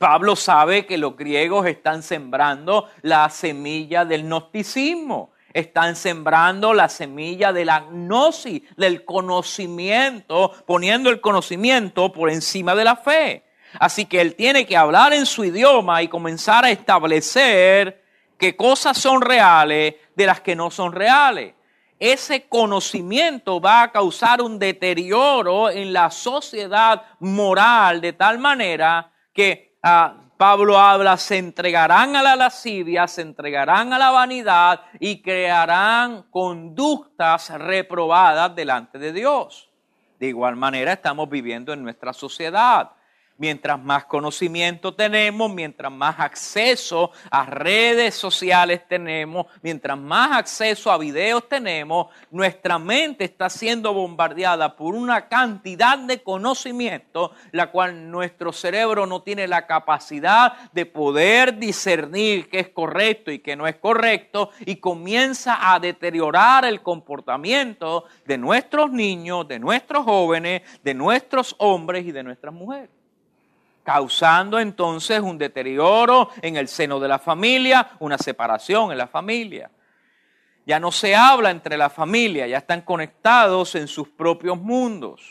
Pablo 0.00 0.34
sabe 0.34 0.86
que 0.86 0.96
los 0.96 1.14
griegos 1.14 1.66
están 1.66 2.02
sembrando 2.02 2.88
la 3.02 3.28
semilla 3.28 4.06
del 4.06 4.22
gnosticismo, 4.22 5.32
están 5.52 5.94
sembrando 5.94 6.72
la 6.72 6.88
semilla 6.88 7.52
de 7.52 7.66
la 7.66 7.80
gnosis, 7.80 8.62
del 8.78 9.04
conocimiento, 9.04 10.52
poniendo 10.66 11.10
el 11.10 11.20
conocimiento 11.20 12.10
por 12.12 12.30
encima 12.30 12.74
de 12.74 12.84
la 12.84 12.96
fe. 12.96 13.44
Así 13.78 14.06
que 14.06 14.22
él 14.22 14.36
tiene 14.36 14.64
que 14.64 14.74
hablar 14.74 15.12
en 15.12 15.26
su 15.26 15.44
idioma 15.44 16.02
y 16.02 16.08
comenzar 16.08 16.64
a 16.64 16.70
establecer 16.70 18.02
qué 18.38 18.56
cosas 18.56 18.96
son 18.96 19.20
reales 19.20 19.96
de 20.16 20.24
las 20.24 20.40
que 20.40 20.56
no 20.56 20.70
son 20.70 20.92
reales. 20.92 21.52
Ese 21.98 22.48
conocimiento 22.48 23.60
va 23.60 23.82
a 23.82 23.92
causar 23.92 24.40
un 24.40 24.58
deterioro 24.58 25.68
en 25.68 25.92
la 25.92 26.10
sociedad 26.10 27.02
moral 27.18 28.00
de 28.00 28.14
tal 28.14 28.38
manera 28.38 29.12
que 29.34 29.69
ah, 29.82 30.14
Pablo 30.36 30.78
habla, 30.78 31.18
se 31.18 31.36
entregarán 31.36 32.16
a 32.16 32.22
la 32.22 32.34
lascivia, 32.34 33.06
se 33.06 33.20
entregarán 33.20 33.92
a 33.92 33.98
la 33.98 34.10
vanidad 34.10 34.80
y 34.98 35.20
crearán 35.20 36.22
conductas 36.30 37.50
reprobadas 37.50 38.54
delante 38.54 38.98
de 38.98 39.12
Dios. 39.12 39.68
De 40.18 40.28
igual 40.28 40.56
manera 40.56 40.94
estamos 40.94 41.28
viviendo 41.28 41.74
en 41.74 41.82
nuestra 41.82 42.14
sociedad 42.14 42.90
mientras 43.40 43.82
más 43.82 44.04
conocimiento 44.04 44.94
tenemos, 44.94 45.52
mientras 45.52 45.90
más 45.90 46.20
acceso 46.20 47.10
a 47.30 47.46
redes 47.46 48.14
sociales 48.14 48.86
tenemos, 48.86 49.46
mientras 49.62 49.98
más 49.98 50.36
acceso 50.36 50.92
a 50.92 50.98
videos 50.98 51.48
tenemos, 51.48 52.08
nuestra 52.30 52.78
mente 52.78 53.24
está 53.24 53.48
siendo 53.48 53.94
bombardeada 53.94 54.76
por 54.76 54.94
una 54.94 55.26
cantidad 55.28 55.98
de 55.98 56.22
conocimiento, 56.22 57.32
la 57.50 57.70
cual 57.70 58.10
nuestro 58.10 58.52
cerebro 58.52 59.06
no 59.06 59.22
tiene 59.22 59.48
la 59.48 59.66
capacidad 59.66 60.70
de 60.72 60.84
poder 60.84 61.58
discernir 61.58 62.50
qué 62.50 62.60
es 62.60 62.68
correcto 62.68 63.30
y 63.30 63.38
qué 63.38 63.56
no 63.56 63.66
es 63.66 63.76
correcto, 63.76 64.50
y 64.66 64.76
comienza 64.76 65.72
a 65.72 65.80
deteriorar 65.80 66.66
el 66.66 66.82
comportamiento 66.82 68.04
de 68.26 68.36
nuestros 68.36 68.92
niños, 68.92 69.48
de 69.48 69.58
nuestros 69.58 70.04
jóvenes, 70.04 70.60
de 70.84 70.92
nuestros 70.92 71.54
hombres 71.58 72.04
y 72.04 72.12
de 72.12 72.22
nuestras 72.22 72.52
mujeres 72.52 72.99
causando 73.92 74.60
entonces 74.60 75.18
un 75.18 75.36
deterioro 75.36 76.30
en 76.42 76.56
el 76.56 76.68
seno 76.68 77.00
de 77.00 77.08
la 77.08 77.18
familia, 77.18 77.90
una 77.98 78.18
separación 78.18 78.92
en 78.92 78.98
la 78.98 79.08
familia. 79.08 79.68
Ya 80.64 80.78
no 80.78 80.92
se 80.92 81.16
habla 81.16 81.50
entre 81.50 81.76
la 81.76 81.90
familia, 81.90 82.46
ya 82.46 82.58
están 82.58 82.82
conectados 82.82 83.74
en 83.74 83.88
sus 83.88 84.06
propios 84.06 84.56
mundos. 84.56 85.22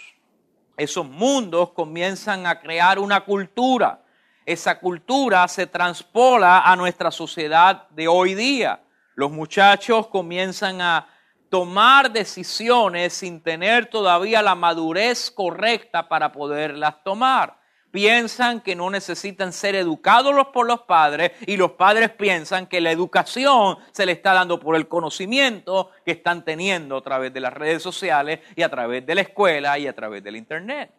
Esos 0.76 1.08
mundos 1.08 1.72
comienzan 1.72 2.46
a 2.46 2.60
crear 2.60 3.00
una 3.00 3.22
cultura. 3.22 4.04
Esa 4.46 4.78
cultura 4.78 5.48
se 5.48 5.66
transpola 5.66 6.60
a 6.60 6.76
nuestra 6.76 7.12
sociedad 7.12 7.88
de 7.92 8.10
hoy 8.10 8.36
día. 8.36 8.84
Los 9.16 9.32
muchachos 9.32 10.08
comienzan 10.08 10.82
a 10.82 11.08
tomar 11.48 12.12
decisiones 12.12 13.14
sin 13.14 13.42
tener 13.42 13.86
todavía 13.86 14.42
la 14.42 14.56
madurez 14.56 15.32
correcta 15.32 16.10
para 16.10 16.34
poderlas 16.34 17.02
tomar 17.06 17.59
piensan 17.92 18.62
que 18.62 18.76
no 18.76 18.90
necesitan 18.90 19.54
ser 19.54 19.76
educados 19.76 20.48
por 20.54 20.68
los 20.68 20.82
padres 20.82 21.32
y 21.48 21.58
los 21.58 21.72
padres 21.72 22.10
piensan 22.12 22.68
que 22.68 22.82
la 22.82 22.92
educación 22.92 23.78
se 23.92 24.06
le 24.06 24.12
está 24.14 24.34
dando 24.34 24.60
por 24.60 24.76
el 24.76 24.88
conocimiento 24.88 25.92
que 26.06 26.12
están 26.12 26.44
teniendo 26.46 26.98
a 26.98 27.02
través 27.02 27.34
de 27.34 27.40
las 27.40 27.54
redes 27.54 27.82
sociales 27.82 28.40
y 28.56 28.62
a 28.62 28.70
través 28.70 29.06
de 29.06 29.16
la 29.16 29.22
escuela 29.22 29.78
y 29.80 29.88
a 29.88 29.96
través 29.96 30.24
del 30.24 30.36
Internet. 30.36 30.92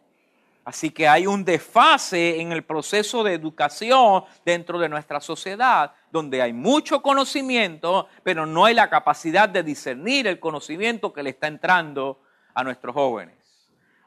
Así 0.63 0.91
que 0.91 1.07
hay 1.07 1.25
un 1.25 1.43
desfase 1.43 2.39
en 2.39 2.51
el 2.51 2.63
proceso 2.63 3.23
de 3.23 3.33
educación 3.33 4.23
dentro 4.45 4.77
de 4.77 4.89
nuestra 4.89 5.19
sociedad, 5.19 5.91
donde 6.11 6.41
hay 6.41 6.53
mucho 6.53 7.01
conocimiento, 7.01 8.07
pero 8.21 8.45
no 8.45 8.65
hay 8.65 8.75
la 8.75 8.89
capacidad 8.89 9.49
de 9.49 9.63
discernir 9.63 10.27
el 10.27 10.39
conocimiento 10.39 11.11
que 11.11 11.23
le 11.23 11.31
está 11.31 11.47
entrando 11.47 12.21
a 12.53 12.63
nuestros 12.63 12.93
jóvenes. 12.93 13.40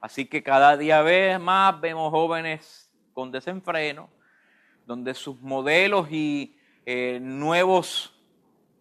Así 0.04 0.26
que 0.26 0.42
cada 0.42 0.76
día 0.76 1.00
vez 1.00 1.40
más 1.40 1.80
vemos 1.80 2.11
jóvenes 2.11 2.90
con 3.14 3.32
desenfreno, 3.32 4.11
donde 4.84 5.14
sus 5.14 5.40
modelos 5.40 6.08
y 6.11 6.58
eh, 6.84 7.18
nuevos 7.23 8.14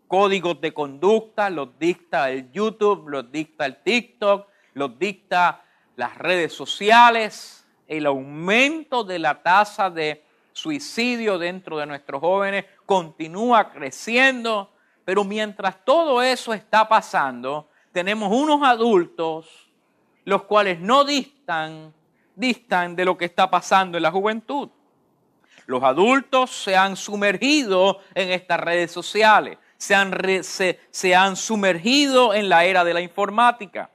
códigos 0.09 0.59
de 0.59 0.73
conducta 0.73 1.49
los 1.49 1.79
dicta 1.79 2.29
el 2.29 2.51
YouTube, 2.51 3.07
los 3.07 3.31
dicta 3.31 3.65
el 3.65 3.77
TikTok, 3.77 4.49
los 4.73 4.99
dicta 4.99 5.63
las 5.95 6.17
redes 6.17 6.51
sociales, 6.51 7.65
el 7.87 8.05
aumento 8.05 9.05
de 9.05 9.19
la 9.19 9.41
tasa 9.41 9.89
de 9.89 10.25
suicidio 10.51 11.37
dentro 11.37 11.77
de 11.77 11.85
nuestros 11.85 12.19
jóvenes 12.19 12.65
continúa 12.85 13.71
creciendo, 13.71 14.73
pero 15.05 15.23
mientras 15.23 15.85
todo 15.85 16.21
eso 16.21 16.53
está 16.53 16.85
pasando, 16.85 17.69
tenemos 17.93 18.29
unos 18.29 18.61
adultos 18.61 19.62
los 20.25 20.43
cuales 20.43 20.79
no 20.79 21.03
distan, 21.03 21.93
distan 22.35 22.95
de 22.95 23.05
lo 23.05 23.17
que 23.17 23.25
está 23.25 23.49
pasando 23.49 23.97
en 23.97 24.03
la 24.03 24.11
juventud. 24.11 24.69
Los 25.65 25.83
adultos 25.83 26.51
se 26.51 26.75
han 26.75 26.95
sumergido 26.95 27.99
en 28.13 28.31
estas 28.31 28.59
redes 28.59 28.91
sociales, 28.91 29.57
se 29.77 29.95
han, 29.95 30.13
se 30.43 31.15
han 31.15 31.35
sumergido 31.35 32.33
en 32.33 32.49
la 32.49 32.65
era 32.65 32.83
de 32.83 32.93
la 32.93 33.01
informática 33.01 33.89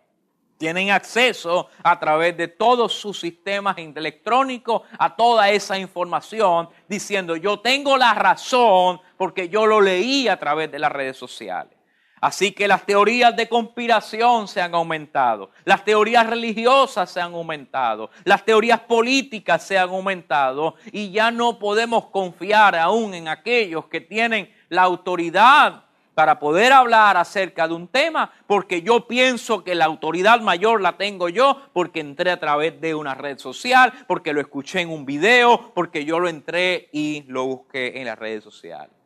tienen 0.58 0.90
acceso 0.90 1.68
a 1.82 1.98
través 1.98 2.36
de 2.36 2.48
todos 2.48 2.92
sus 2.92 3.18
sistemas 3.18 3.78
electrónicos 3.78 4.82
a 4.98 5.14
toda 5.14 5.48
esa 5.50 5.78
información, 5.78 6.68
diciendo 6.88 7.36
yo 7.36 7.60
tengo 7.60 7.96
la 7.96 8.12
razón 8.12 9.00
porque 9.16 9.48
yo 9.48 9.64
lo 9.64 9.80
leí 9.80 10.28
a 10.28 10.38
través 10.38 10.70
de 10.70 10.80
las 10.80 10.92
redes 10.92 11.16
sociales. 11.16 11.77
Así 12.20 12.52
que 12.52 12.68
las 12.68 12.84
teorías 12.84 13.34
de 13.36 13.48
conspiración 13.48 14.48
se 14.48 14.60
han 14.60 14.74
aumentado, 14.74 15.50
las 15.64 15.84
teorías 15.84 16.26
religiosas 16.26 17.10
se 17.10 17.20
han 17.20 17.34
aumentado, 17.34 18.10
las 18.24 18.44
teorías 18.44 18.80
políticas 18.80 19.62
se 19.62 19.78
han 19.78 19.90
aumentado 19.90 20.74
y 20.92 21.10
ya 21.10 21.30
no 21.30 21.58
podemos 21.58 22.06
confiar 22.06 22.74
aún 22.76 23.14
en 23.14 23.28
aquellos 23.28 23.86
que 23.86 24.00
tienen 24.00 24.52
la 24.68 24.82
autoridad 24.82 25.84
para 26.18 26.40
poder 26.40 26.72
hablar 26.72 27.16
acerca 27.16 27.68
de 27.68 27.74
un 27.74 27.86
tema, 27.86 28.32
porque 28.48 28.82
yo 28.82 29.06
pienso 29.06 29.62
que 29.62 29.76
la 29.76 29.84
autoridad 29.84 30.40
mayor 30.40 30.80
la 30.80 30.96
tengo 30.96 31.28
yo, 31.28 31.62
porque 31.72 32.00
entré 32.00 32.32
a 32.32 32.40
través 32.40 32.80
de 32.80 32.92
una 32.96 33.14
red 33.14 33.38
social, 33.38 33.92
porque 34.08 34.32
lo 34.32 34.40
escuché 34.40 34.80
en 34.80 34.90
un 34.90 35.06
video, 35.06 35.72
porque 35.76 36.04
yo 36.04 36.18
lo 36.18 36.28
entré 36.28 36.88
y 36.92 37.22
lo 37.28 37.44
busqué 37.44 38.00
en 38.00 38.06
las 38.06 38.18
redes 38.18 38.42
sociales. 38.42 38.97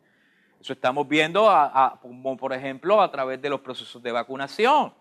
Eso 0.63 0.71
estamos 0.71 1.05
viendo, 1.09 1.51
por 2.39 2.53
ejemplo, 2.53 3.01
a 3.01 3.11
través 3.11 3.41
de 3.41 3.49
los 3.49 3.59
procesos 3.59 4.01
de 4.01 4.13
vacunación. 4.13 4.93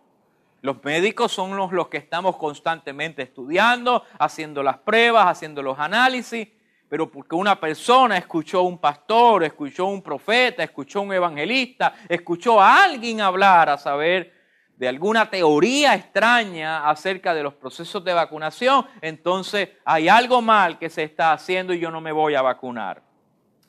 Los 0.60 0.82
médicos 0.82 1.30
son 1.30 1.56
los, 1.56 1.70
los 1.70 1.86
que 1.86 1.98
estamos 1.98 2.36
constantemente 2.36 3.22
estudiando, 3.22 4.02
haciendo 4.18 4.60
las 4.64 4.78
pruebas, 4.78 5.28
haciendo 5.28 5.62
los 5.62 5.78
análisis, 5.78 6.48
pero 6.88 7.08
porque 7.08 7.36
una 7.36 7.60
persona 7.60 8.18
escuchó 8.18 8.58
a 8.58 8.62
un 8.62 8.78
pastor, 8.78 9.44
escuchó 9.44 9.84
a 9.84 9.90
un 9.90 10.02
profeta, 10.02 10.64
escuchó 10.64 10.98
a 10.98 11.02
un 11.02 11.12
evangelista, 11.12 11.94
escuchó 12.08 12.60
a 12.60 12.82
alguien 12.82 13.20
hablar 13.20 13.68
a 13.68 13.78
saber 13.78 14.32
de 14.76 14.88
alguna 14.88 15.30
teoría 15.30 15.94
extraña 15.94 16.90
acerca 16.90 17.34
de 17.34 17.44
los 17.44 17.54
procesos 17.54 18.02
de 18.02 18.12
vacunación, 18.12 18.84
entonces 19.00 19.68
hay 19.84 20.08
algo 20.08 20.42
mal 20.42 20.80
que 20.80 20.90
se 20.90 21.04
está 21.04 21.32
haciendo 21.32 21.72
y 21.72 21.78
yo 21.78 21.92
no 21.92 22.00
me 22.00 22.10
voy 22.10 22.34
a 22.34 22.42
vacunar, 22.42 23.00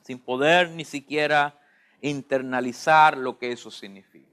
sin 0.02 0.18
poder 0.18 0.70
ni 0.70 0.84
siquiera 0.84 1.60
internalizar 2.08 3.16
lo 3.16 3.38
que 3.38 3.52
eso 3.52 3.70
significa. 3.70 4.24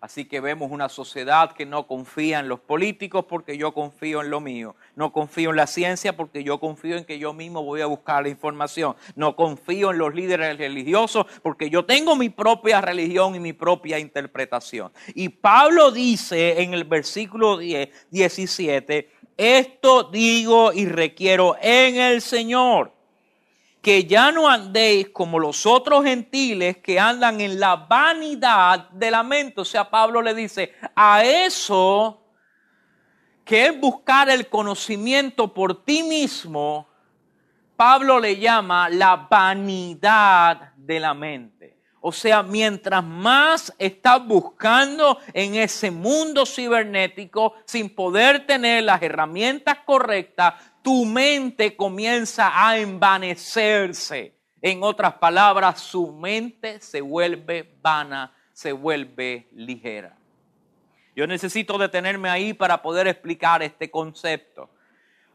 Así 0.00 0.26
que 0.26 0.40
vemos 0.40 0.70
una 0.70 0.88
sociedad 0.88 1.52
que 1.52 1.66
no 1.66 1.88
confía 1.88 2.38
en 2.38 2.48
los 2.48 2.60
políticos 2.60 3.24
porque 3.28 3.58
yo 3.58 3.74
confío 3.74 4.22
en 4.22 4.30
lo 4.30 4.40
mío. 4.40 4.76
No 4.94 5.12
confío 5.12 5.50
en 5.50 5.56
la 5.56 5.66
ciencia 5.66 6.16
porque 6.16 6.44
yo 6.44 6.60
confío 6.60 6.96
en 6.96 7.04
que 7.04 7.18
yo 7.18 7.32
mismo 7.32 7.64
voy 7.64 7.80
a 7.80 7.86
buscar 7.86 8.22
la 8.22 8.28
información. 8.28 8.94
No 9.16 9.34
confío 9.34 9.90
en 9.90 9.98
los 9.98 10.14
líderes 10.14 10.56
religiosos 10.56 11.26
porque 11.42 11.68
yo 11.68 11.84
tengo 11.84 12.14
mi 12.14 12.28
propia 12.28 12.80
religión 12.80 13.34
y 13.34 13.40
mi 13.40 13.52
propia 13.52 13.98
interpretación. 13.98 14.92
Y 15.14 15.30
Pablo 15.30 15.90
dice 15.90 16.62
en 16.62 16.74
el 16.74 16.84
versículo 16.84 17.58
10, 17.58 17.88
17 18.10 19.10
Esto 19.36 20.04
digo 20.04 20.72
y 20.72 20.86
requiero 20.86 21.56
en 21.60 21.96
el 21.96 22.22
Señor, 22.22 22.92
que 23.88 24.04
ya 24.04 24.30
no 24.30 24.46
andéis 24.46 25.08
como 25.08 25.38
los 25.38 25.64
otros 25.64 26.04
gentiles 26.04 26.76
que 26.76 27.00
andan 27.00 27.40
en 27.40 27.58
la 27.58 27.74
vanidad 27.74 28.90
de 28.90 29.10
la 29.10 29.22
mente. 29.22 29.62
O 29.62 29.64
sea, 29.64 29.88
Pablo 29.88 30.20
le 30.20 30.34
dice, 30.34 30.74
a 30.94 31.24
eso 31.24 32.22
que 33.46 33.64
es 33.64 33.80
buscar 33.80 34.28
el 34.28 34.46
conocimiento 34.50 35.54
por 35.54 35.86
ti 35.86 36.02
mismo, 36.02 36.86
Pablo 37.76 38.20
le 38.20 38.38
llama 38.38 38.90
la 38.90 39.26
vanidad 39.30 40.74
de 40.76 41.00
la 41.00 41.14
mente. 41.14 41.78
O 42.02 42.12
sea, 42.12 42.42
mientras 42.42 43.02
más 43.02 43.74
estás 43.78 44.22
buscando 44.26 45.18
en 45.32 45.54
ese 45.54 45.90
mundo 45.90 46.44
cibernético 46.44 47.54
sin 47.64 47.88
poder 47.94 48.46
tener 48.46 48.84
las 48.84 49.00
herramientas 49.00 49.78
correctas, 49.86 50.54
tu 50.88 51.04
mente 51.04 51.76
comienza 51.76 52.66
a 52.66 52.78
envanecerse. 52.78 54.32
En 54.62 54.82
otras 54.82 55.12
palabras, 55.12 55.82
su 55.82 56.10
mente 56.10 56.80
se 56.80 57.02
vuelve 57.02 57.76
vana, 57.82 58.32
se 58.54 58.72
vuelve 58.72 59.48
ligera. 59.52 60.16
Yo 61.14 61.26
necesito 61.26 61.76
detenerme 61.76 62.30
ahí 62.30 62.54
para 62.54 62.80
poder 62.80 63.06
explicar 63.06 63.62
este 63.62 63.90
concepto. 63.90 64.70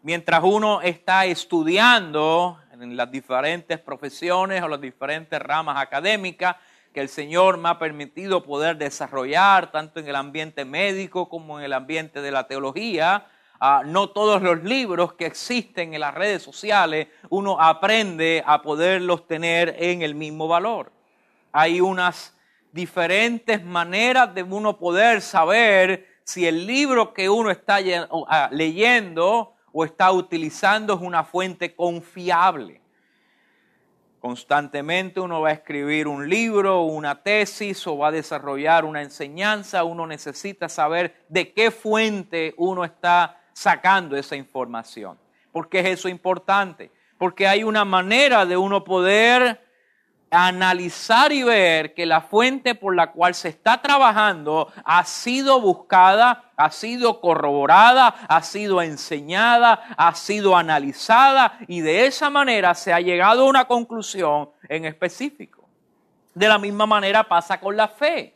Mientras 0.01 0.41
uno 0.43 0.81
está 0.81 1.27
estudiando 1.27 2.60
en 2.72 2.98
las 2.98 3.12
diferentes 3.12 3.77
profesiones 3.77 4.63
o 4.63 4.67
las 4.67 4.81
diferentes 4.81 5.39
ramas 5.39 5.77
académicas 5.77 6.55
que 6.91 7.01
el 7.01 7.10
Señor 7.10 7.60
me 7.60 7.69
ha 7.69 7.77
permitido 7.77 8.41
poder 8.41 8.77
desarrollar, 8.77 9.72
tanto 9.72 10.00
en 10.00 10.07
el 10.07 10.15
ambiente 10.15 10.65
médico 10.65 11.29
como 11.29 11.60
en 11.60 11.65
el 11.65 11.74
ambiente 11.74 12.24
de 12.24 12.31
la 12.31 12.48
teología, 12.48 13.27
ah, 13.65 13.84
no 13.86 14.10
todos 14.10 14.41
los 14.41 14.62
libros 14.63 15.13
que 15.13 15.25
existen 15.25 15.93
en 15.93 16.01
las 16.01 16.13
redes 16.13 16.43
sociales 16.43 17.08
uno 17.29 17.60
aprende 17.62 18.43
a 18.46 18.62
poderlos 18.62 19.25
tener 19.25 19.75
en 19.79 20.01
el 20.01 20.15
mismo 20.15 20.50
valor. 20.50 20.91
Hay 21.53 21.79
unas 21.79 22.36
diferentes 22.74 23.63
maneras 23.63 24.36
de 24.36 24.43
uno 24.43 24.77
poder 24.77 25.22
saber 25.22 26.08
si 26.25 26.46
el 26.46 26.67
libro 26.67 27.13
que 27.13 27.29
uno 27.29 27.51
está 27.51 27.79
ah, 28.27 28.50
leyendo 28.51 29.53
o 29.72 29.86
está 29.86 30.12
utilizando 30.12 30.96
es 30.96 31.01
una 31.01 31.24
fuente 31.24 31.74
confiable. 31.74 32.82
Constantemente 34.20 35.20
uno 35.20 35.41
va 35.41 35.50
a 35.50 35.53
escribir 35.53 36.08
un 36.08 36.29
libro, 36.29 36.82
una 36.84 37.22
tesis 37.24 37.86
o 37.88 37.98
va 37.98 38.08
a 38.08 38.12
desarrollar 38.12 38.86
una 38.86 39.01
enseñanza. 39.01 39.84
Uno 39.84 40.08
necesita 40.08 40.70
saber 40.70 41.25
de 41.29 41.53
qué 41.53 41.72
fuente 41.72 42.53
uno 42.58 42.86
está 42.86 43.42
sacando 43.53 44.17
esa 44.17 44.36
información. 44.36 45.17
¿Por 45.51 45.69
qué 45.69 45.79
es 45.79 46.00
eso 46.00 46.10
importante? 46.10 46.91
Porque 47.17 47.48
hay 47.48 47.63
una 47.63 47.86
manera 47.86 48.45
de 48.45 48.57
uno 48.57 48.83
poder 48.83 49.62
analizar 50.33 51.31
y 51.31 51.43
ver 51.43 51.93
que 51.93 52.07
la 52.07 52.22
fuente 52.22 52.74
por 52.74 52.95
la 52.95 53.12
cual 53.12 53.36
se 53.36 53.50
está 53.50 53.81
trabajando 53.81 54.74
ha 54.83 55.05
sido 55.05 55.62
buscada, 55.62 56.51
ha 56.57 56.72
sido 56.72 57.22
corroborada, 57.22 58.07
ha 58.27 58.41
sido 58.41 58.81
enseñada, 58.81 59.74
ha 59.95 60.15
sido 60.15 60.57
analizada 60.57 61.60
y 61.67 61.81
de 61.81 62.07
esa 62.07 62.31
manera 62.31 62.74
se 62.74 62.91
ha 62.91 63.00
llegado 63.00 63.43
a 63.43 63.50
una 63.50 63.65
conclusión 63.65 64.50
en 64.67 64.86
específico. 64.86 65.69
De 66.33 66.48
la 66.48 66.57
misma 66.57 66.88
manera 66.88 67.24
pasa 67.24 67.60
con 67.60 67.77
la 67.77 67.88
fe 67.88 68.32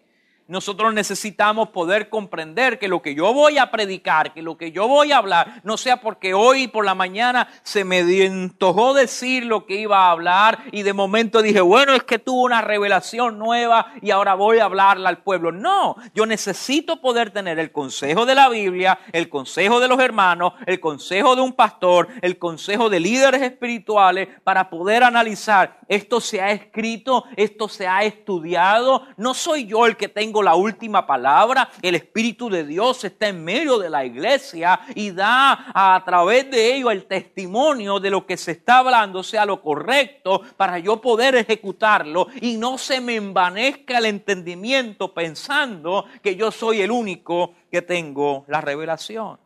nosotros 0.47 0.93
necesitamos 0.93 1.69
poder 1.69 2.09
comprender 2.09 2.79
que 2.79 2.87
lo 2.87 3.01
que 3.01 3.15
yo 3.15 3.33
voy 3.33 3.57
a 3.57 3.71
predicar, 3.71 4.33
que 4.33 4.41
lo 4.41 4.57
que 4.57 4.71
yo 4.71 4.87
voy 4.87 5.11
a 5.11 5.17
hablar, 5.17 5.61
no 5.63 5.77
sea 5.77 6.01
porque 6.01 6.33
hoy 6.33 6.67
por 6.67 6.85
la 6.85 6.95
mañana 6.95 7.47
se 7.63 7.83
me 7.83 7.99
antojó 8.25 8.93
decir 8.93 9.45
lo 9.45 9.65
que 9.65 9.75
iba 9.75 10.05
a 10.05 10.11
hablar 10.11 10.59
y 10.71 10.83
de 10.83 10.93
momento 10.93 11.41
dije, 11.41 11.61
bueno, 11.61 11.93
es 11.93 12.03
que 12.03 12.19
tuvo 12.19 12.43
una 12.43 12.61
revelación 12.61 13.37
nueva 13.37 13.93
y 14.01 14.11
ahora 14.11 14.35
voy 14.35 14.59
a 14.59 14.65
hablarla 14.65 15.09
al 15.09 15.23
pueblo. 15.23 15.51
No, 15.51 15.95
yo 16.13 16.25
necesito 16.25 17.01
poder 17.01 17.31
tener 17.31 17.59
el 17.59 17.71
consejo 17.71 18.25
de 18.25 18.35
la 18.35 18.49
Biblia, 18.49 18.99
el 19.11 19.29
consejo 19.29 19.79
de 19.79 19.87
los 19.87 19.99
hermanos, 19.99 20.53
el 20.65 20.79
consejo 20.79 21.35
de 21.35 21.41
un 21.41 21.53
pastor, 21.53 22.07
el 22.21 22.37
consejo 22.37 22.89
de 22.89 22.99
líderes 22.99 23.41
espirituales 23.41 24.29
para 24.43 24.69
poder 24.69 25.03
analizar, 25.03 25.79
esto 25.87 26.21
se 26.21 26.41
ha 26.41 26.51
escrito, 26.51 27.25
esto 27.35 27.67
se 27.67 27.87
ha 27.87 28.03
estudiado, 28.03 29.03
no 29.17 29.33
soy 29.33 29.65
yo 29.65 29.85
el 29.85 29.97
que 29.97 30.07
tengo 30.07 30.36
la 30.41 30.55
última 30.55 31.05
palabra. 31.05 31.69
El 31.81 31.95
Espíritu 31.95 32.49
de 32.49 32.63
Dios 32.63 33.03
está 33.03 33.27
en 33.27 33.43
medio 33.43 33.77
de 33.77 33.89
la 33.89 34.05
iglesia 34.05 34.79
y 34.95 35.11
da 35.11 35.71
a, 35.73 36.03
través 36.05 36.49
de 36.49 36.75
ello 36.75 36.91
el 36.91 37.05
testimonio 37.05 37.99
de 37.99 38.09
lo 38.09 38.25
que 38.25 38.37
se 38.37 38.51
está 38.51 38.79
hablando 38.79 39.23
sea 39.23 39.45
lo 39.45 39.61
correcto 39.61 40.41
para 40.55 40.79
yo 40.79 41.01
poder 41.01 41.35
ejecutarlo 41.35 42.27
y 42.41 42.57
no 42.57 42.77
se 42.77 43.01
me 43.01 43.15
envanezca 43.15 43.97
el 43.97 44.05
entendimiento 44.05 45.13
pensando 45.13 46.05
que 46.21 46.35
yo 46.35 46.51
soy 46.51 46.81
el 46.81 46.91
único 46.91 47.53
que 47.71 47.81
tengo 47.81 48.45
la 48.47 48.61
revelación. 48.61 49.39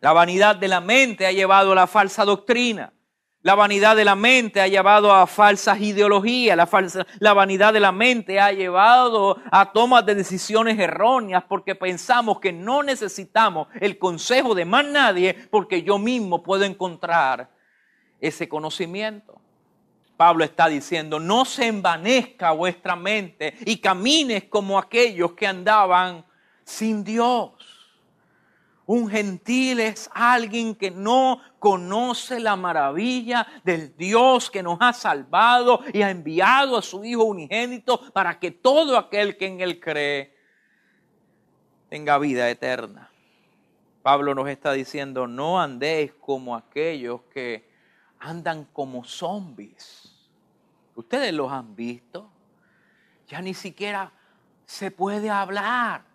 La 0.00 0.12
vanidad 0.12 0.56
de 0.56 0.68
la 0.68 0.80
mente 0.80 1.26
ha 1.26 1.32
llevado 1.32 1.72
a 1.72 1.74
la 1.74 1.86
falsa 1.86 2.24
doctrina. 2.24 2.92
La 3.42 3.54
vanidad 3.54 3.94
de 3.94 4.04
la 4.04 4.16
mente 4.16 4.60
ha 4.60 4.66
llevado 4.66 5.12
a 5.12 5.26
falsas 5.28 5.80
ideologías, 5.80 6.56
la, 6.56 6.68
la 7.20 7.34
vanidad 7.34 7.72
de 7.72 7.78
la 7.78 7.92
mente 7.92 8.40
ha 8.40 8.50
llevado 8.50 9.38
a 9.52 9.72
tomas 9.72 10.04
de 10.04 10.16
decisiones 10.16 10.76
erróneas 10.78 11.44
porque 11.48 11.76
pensamos 11.76 12.40
que 12.40 12.52
no 12.52 12.82
necesitamos 12.82 13.68
el 13.80 13.96
consejo 13.96 14.56
de 14.56 14.64
más 14.64 14.84
nadie 14.86 15.34
porque 15.50 15.82
yo 15.82 15.98
mismo 15.98 16.42
puedo 16.42 16.64
encontrar 16.64 17.48
ese 18.20 18.48
conocimiento. 18.48 19.40
Pablo 20.16 20.42
está 20.42 20.66
diciendo, 20.66 21.20
no 21.20 21.44
se 21.44 21.68
envanezca 21.68 22.50
vuestra 22.50 22.96
mente 22.96 23.54
y 23.60 23.78
camines 23.78 24.44
como 24.44 24.80
aquellos 24.80 25.34
que 25.34 25.46
andaban 25.46 26.24
sin 26.64 27.04
Dios. 27.04 27.52
Un 28.88 29.10
gentil 29.10 29.80
es 29.80 30.08
alguien 30.14 30.74
que 30.74 30.90
no 30.90 31.42
conoce 31.58 32.40
la 32.40 32.56
maravilla 32.56 33.46
del 33.62 33.94
Dios 33.98 34.50
que 34.50 34.62
nos 34.62 34.78
ha 34.80 34.94
salvado 34.94 35.82
y 35.92 36.00
ha 36.00 36.08
enviado 36.08 36.78
a 36.78 36.80
su 36.80 37.04
Hijo 37.04 37.24
unigénito 37.24 38.10
para 38.14 38.38
que 38.38 38.50
todo 38.50 38.96
aquel 38.96 39.36
que 39.36 39.44
en 39.44 39.60
Él 39.60 39.78
cree 39.78 40.34
tenga 41.90 42.16
vida 42.16 42.48
eterna. 42.48 43.10
Pablo 44.00 44.34
nos 44.34 44.48
está 44.48 44.72
diciendo, 44.72 45.26
no 45.26 45.60
andéis 45.60 46.14
como 46.14 46.56
aquellos 46.56 47.20
que 47.30 47.68
andan 48.18 48.64
como 48.72 49.04
zombies. 49.04 50.16
Ustedes 50.94 51.34
los 51.34 51.52
han 51.52 51.76
visto. 51.76 52.30
Ya 53.26 53.42
ni 53.42 53.52
siquiera 53.52 54.12
se 54.64 54.90
puede 54.90 55.28
hablar 55.28 56.07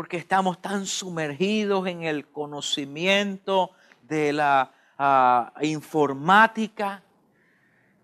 porque 0.00 0.16
estamos 0.16 0.62
tan 0.62 0.86
sumergidos 0.86 1.86
en 1.86 2.04
el 2.04 2.26
conocimiento 2.28 3.72
de 4.00 4.32
la 4.32 4.72
ah, 4.96 5.52
informática 5.60 7.02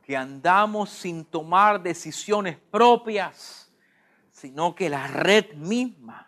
que 0.03 0.15
andamos 0.15 0.91
sin 0.91 1.25
tomar 1.25 1.83
decisiones 1.83 2.59
propias, 2.71 3.73
sino 4.31 4.75
que 4.75 4.91
la 4.91 5.07
red 5.07 5.55
misma 5.55 6.27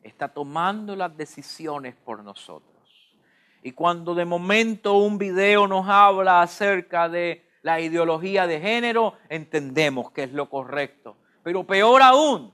está 0.00 0.28
tomando 0.28 0.94
las 0.94 1.16
decisiones 1.16 1.96
por 1.96 2.22
nosotros. 2.22 2.86
Y 3.64 3.72
cuando 3.72 4.14
de 4.14 4.24
momento 4.24 4.94
un 4.94 5.18
video 5.18 5.66
nos 5.66 5.88
habla 5.88 6.40
acerca 6.40 7.08
de 7.08 7.44
la 7.62 7.80
ideología 7.80 8.46
de 8.46 8.60
género, 8.60 9.14
entendemos 9.28 10.12
que 10.12 10.22
es 10.22 10.32
lo 10.32 10.48
correcto. 10.48 11.16
Pero 11.42 11.66
peor 11.66 12.00
aún, 12.00 12.52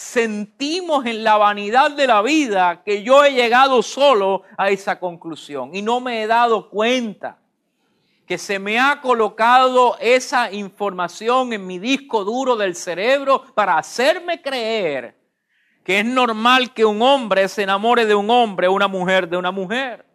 sentimos 0.00 1.04
en 1.04 1.22
la 1.22 1.36
vanidad 1.36 1.90
de 1.90 2.06
la 2.06 2.22
vida 2.22 2.82
que 2.82 3.02
yo 3.02 3.22
he 3.22 3.34
llegado 3.34 3.82
solo 3.82 4.44
a 4.56 4.70
esa 4.70 4.98
conclusión 4.98 5.74
y 5.74 5.82
no 5.82 6.00
me 6.00 6.22
he 6.22 6.26
dado 6.26 6.70
cuenta 6.70 7.36
que 8.26 8.38
se 8.38 8.58
me 8.58 8.80
ha 8.80 9.02
colocado 9.02 9.98
esa 10.00 10.50
información 10.52 11.52
en 11.52 11.66
mi 11.66 11.78
disco 11.78 12.24
duro 12.24 12.56
del 12.56 12.76
cerebro 12.76 13.44
para 13.54 13.76
hacerme 13.76 14.40
creer 14.40 15.18
que 15.84 16.00
es 16.00 16.06
normal 16.06 16.72
que 16.72 16.86
un 16.86 17.02
hombre 17.02 17.46
se 17.46 17.64
enamore 17.64 18.06
de 18.06 18.14
un 18.14 18.30
hombre, 18.30 18.68
una 18.68 18.88
mujer 18.88 19.28
de 19.28 19.36
una 19.36 19.50
mujer. 19.50 20.06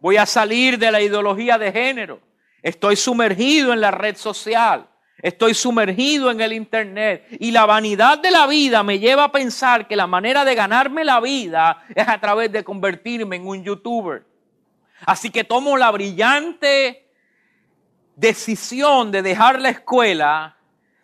Voy 0.00 0.16
a 0.16 0.26
salir 0.26 0.78
de 0.78 0.92
la 0.92 1.02
ideología 1.02 1.58
de 1.58 1.72
género. 1.72 2.20
Estoy 2.62 2.94
sumergido 2.94 3.72
en 3.72 3.80
la 3.80 3.90
red 3.90 4.16
social. 4.16 4.88
Estoy 5.24 5.54
sumergido 5.54 6.30
en 6.30 6.42
el 6.42 6.52
Internet 6.52 7.26
y 7.40 7.50
la 7.50 7.64
vanidad 7.64 8.18
de 8.18 8.30
la 8.30 8.46
vida 8.46 8.82
me 8.82 8.98
lleva 8.98 9.24
a 9.24 9.32
pensar 9.32 9.88
que 9.88 9.96
la 9.96 10.06
manera 10.06 10.44
de 10.44 10.54
ganarme 10.54 11.02
la 11.02 11.18
vida 11.18 11.82
es 11.94 12.06
a 12.06 12.20
través 12.20 12.52
de 12.52 12.62
convertirme 12.62 13.36
en 13.36 13.46
un 13.46 13.64
youtuber. 13.64 14.26
Así 15.06 15.30
que 15.30 15.42
tomo 15.42 15.78
la 15.78 15.90
brillante 15.90 17.08
decisión 18.16 19.10
de 19.10 19.22
dejar 19.22 19.62
la 19.62 19.70
escuela, 19.70 20.58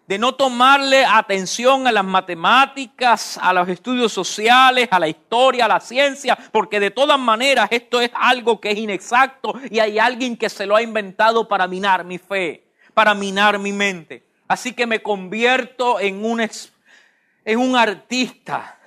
de 0.07 0.19
no 0.19 0.35
tomarle 0.35 1.07
atención 1.07 1.87
a 1.87 1.93
las 1.93 2.05
matemáticas, 2.05 3.39
a 3.41 3.55
los 3.55 3.71
estudios 3.71 4.13
sociales, 4.13 4.87
a 4.91 4.99
la 4.99 5.09
historia, 5.09 5.65
a 5.65 5.69
la 5.69 5.81
ciencia, 5.81 6.37
porque 6.53 6.79
de 6.79 6.91
todas 6.91 7.19
maneras 7.19 7.69
esto 7.71 8.03
es 8.03 8.11
algo 8.13 8.61
que 8.61 8.73
es 8.73 8.77
inexacto 8.77 9.55
y 9.71 9.79
hay 9.79 9.99
alguien 9.99 10.37
que 10.37 10.51
se 10.51 10.67
lo 10.67 10.77
ha 10.77 10.83
inventado 10.83 11.49
para 11.49 11.67
minar 11.67 12.05
mi 12.05 12.19
fe, 12.19 12.70
para 13.01 13.15
minar 13.15 13.59
mi 13.59 13.73
mente. 13.73 14.23
Así 14.47 14.75
que 14.75 14.87
me 14.87 15.01
convierto 15.01 15.99
en 16.01 16.23
un, 16.23 16.47
en 17.47 17.59
un 17.59 17.75
artista 17.75 18.79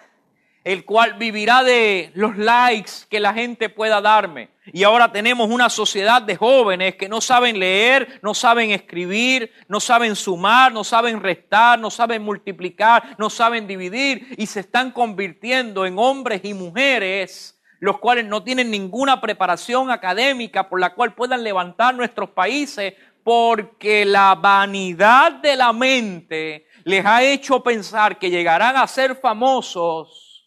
el 0.64 0.86
cual 0.86 1.16
vivirá 1.16 1.64
de 1.64 2.12
los 2.14 2.38
likes 2.38 2.92
que 3.10 3.20
la 3.20 3.34
gente 3.34 3.70
pueda 3.70 4.02
darme. 4.02 4.52
Y 4.72 4.84
ahora 4.84 5.12
tenemos 5.12 5.50
una 5.50 5.68
sociedad 5.68 6.22
de 6.22 6.36
jóvenes 6.36 6.96
que 6.96 7.10
no 7.10 7.22
saben 7.22 7.58
leer, 7.58 8.20
no 8.22 8.36
saben 8.36 8.70
escribir, 8.70 9.52
no 9.68 9.80
saben 9.80 10.16
sumar, 10.16 10.72
no 10.72 10.84
saben 10.84 11.20
restar, 11.20 11.80
no 11.80 11.90
saben 11.90 12.22
multiplicar, 12.22 13.16
no 13.18 13.32
saben 13.32 13.66
dividir 13.66 14.36
y 14.38 14.46
se 14.46 14.60
están 14.60 14.92
convirtiendo 14.92 15.88
en 15.88 15.98
hombres 15.98 16.42
y 16.44 16.54
mujeres 16.54 17.54
los 17.84 18.00
cuales 18.00 18.26
no 18.26 18.44
tienen 18.44 18.72
ninguna 18.72 19.20
preparación 19.20 19.92
académica 19.92 20.70
por 20.70 20.80
la 20.80 20.94
cual 20.94 21.16
puedan 21.16 21.44
levantar 21.44 21.94
nuestros 21.94 22.30
países 22.30 22.94
porque 23.24 24.06
la 24.06 24.36
vanidad 24.36 25.34
de 25.34 25.56
la 25.56 25.72
mente 25.74 26.68
les 26.84 27.06
ha 27.06 27.24
hecho 27.24 27.64
pensar 27.64 28.20
que 28.20 28.30
llegarán 28.30 28.76
a 28.76 28.88
ser 28.88 29.16
famosos 29.16 30.46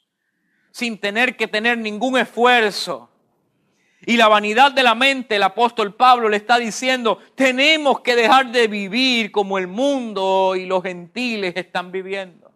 sin 0.71 0.99
tener 0.99 1.37
que 1.37 1.49
tener 1.49 1.79
ningún 1.79 2.19
esfuerzo. 2.19 3.09
Y 4.05 4.19
la 4.19 4.29
vanidad 4.29 4.73
de 4.73 4.83
la 4.83 4.95
mente, 4.95 5.37
el 5.37 5.43
apóstol 5.43 5.95
Pablo 5.95 6.29
le 6.29 6.37
está 6.37 6.59
diciendo, 6.59 7.19
tenemos 7.35 8.01
que 8.01 8.15
dejar 8.15 8.53
de 8.53 8.69
vivir 8.69 9.33
como 9.33 9.57
el 9.57 9.69
mundo 9.69 10.55
y 10.55 10.67
los 10.67 10.83
gentiles 10.83 11.55
están 11.57 11.91
viviendo. 11.91 12.53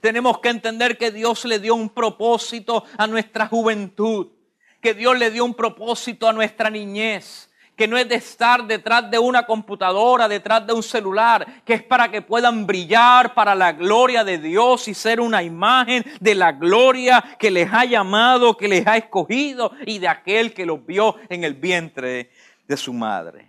Tenemos 0.00 0.40
que 0.40 0.48
entender 0.48 0.98
que 0.98 1.12
Dios 1.12 1.44
le 1.44 1.60
dio 1.60 1.76
un 1.76 1.90
propósito 1.90 2.84
a 2.98 3.06
nuestra 3.06 3.46
juventud, 3.46 4.32
que 4.80 4.94
Dios 4.94 5.16
le 5.16 5.30
dio 5.30 5.44
un 5.44 5.54
propósito 5.54 6.28
a 6.28 6.32
nuestra 6.32 6.70
niñez, 6.70 7.51
que 7.82 7.88
no 7.88 7.98
es 7.98 8.08
de 8.08 8.14
estar 8.14 8.64
detrás 8.64 9.10
de 9.10 9.18
una 9.18 9.44
computadora, 9.44 10.28
detrás 10.28 10.64
de 10.64 10.72
un 10.72 10.84
celular, 10.84 11.64
que 11.64 11.74
es 11.74 11.82
para 11.82 12.08
que 12.08 12.22
puedan 12.22 12.64
brillar 12.64 13.34
para 13.34 13.56
la 13.56 13.72
gloria 13.72 14.22
de 14.22 14.38
Dios 14.38 14.86
y 14.86 14.94
ser 14.94 15.20
una 15.20 15.42
imagen 15.42 16.04
de 16.20 16.36
la 16.36 16.52
gloria 16.52 17.36
que 17.40 17.50
les 17.50 17.68
ha 17.72 17.84
llamado, 17.84 18.56
que 18.56 18.68
les 18.68 18.86
ha 18.86 18.96
escogido 18.96 19.72
y 19.84 19.98
de 19.98 20.06
aquel 20.06 20.54
que 20.54 20.64
los 20.64 20.86
vio 20.86 21.16
en 21.28 21.42
el 21.42 21.54
vientre 21.54 22.30
de 22.68 22.76
su 22.76 22.92
madre. 22.92 23.48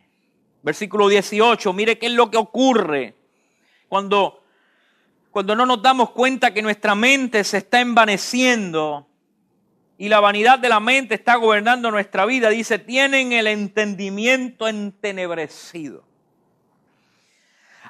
Versículo 0.63 1.09
18, 1.09 1.71
mire 1.71 1.99
qué 1.99 2.07
es 2.07 2.13
lo 2.13 2.31
que 2.31 2.37
ocurre 2.37 3.13
cuando, 3.87 4.41
cuando 5.29 5.55
no 5.55 5.67
nos 5.67 5.79
damos 5.79 6.09
cuenta 6.09 6.51
que 6.51 6.63
nuestra 6.63 6.95
mente 6.95 7.43
se 7.43 7.57
está 7.57 7.81
envaneciendo 7.81 9.05
y 9.97 10.09
la 10.09 10.19
vanidad 10.19 10.59
de 10.59 10.69
la 10.69 10.79
mente 10.79 11.15
está 11.15 11.35
gobernando 11.35 11.91
nuestra 11.91 12.25
vida, 12.25 12.49
dice, 12.49 12.79
tienen 12.79 13.31
el 13.31 13.47
entendimiento 13.47 14.67
entenebrecido, 14.67 16.03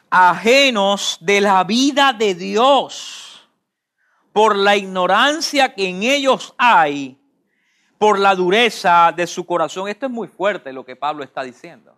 ajenos 0.10 1.18
de 1.22 1.42
la 1.42 1.64
vida 1.64 2.14
de 2.14 2.36
Dios, 2.36 3.50
por 4.34 4.56
la 4.56 4.76
ignorancia 4.76 5.74
que 5.74 5.88
en 5.88 6.04
ellos 6.04 6.54
hay, 6.58 7.18
por 7.98 8.20
la 8.20 8.36
dureza 8.36 9.14
de 9.16 9.28
su 9.28 9.46
corazón. 9.46 9.88
Esto 9.88 10.08
es 10.08 10.12
muy 10.12 10.28
fuerte 10.28 10.74
lo 10.74 10.84
que 10.84 10.96
Pablo 10.96 11.24
está 11.24 11.44
diciendo. 11.44 11.96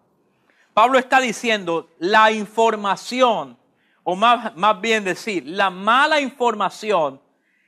Pablo 0.74 1.00
está 1.00 1.20
diciendo 1.22 1.90
la 1.98 2.32
información, 2.32 3.58
o 4.04 4.16
más, 4.16 4.56
más 4.56 4.80
bien 4.82 5.04
decir, 5.06 5.44
la 5.48 5.70
mala 5.70 6.20
información 6.20 7.20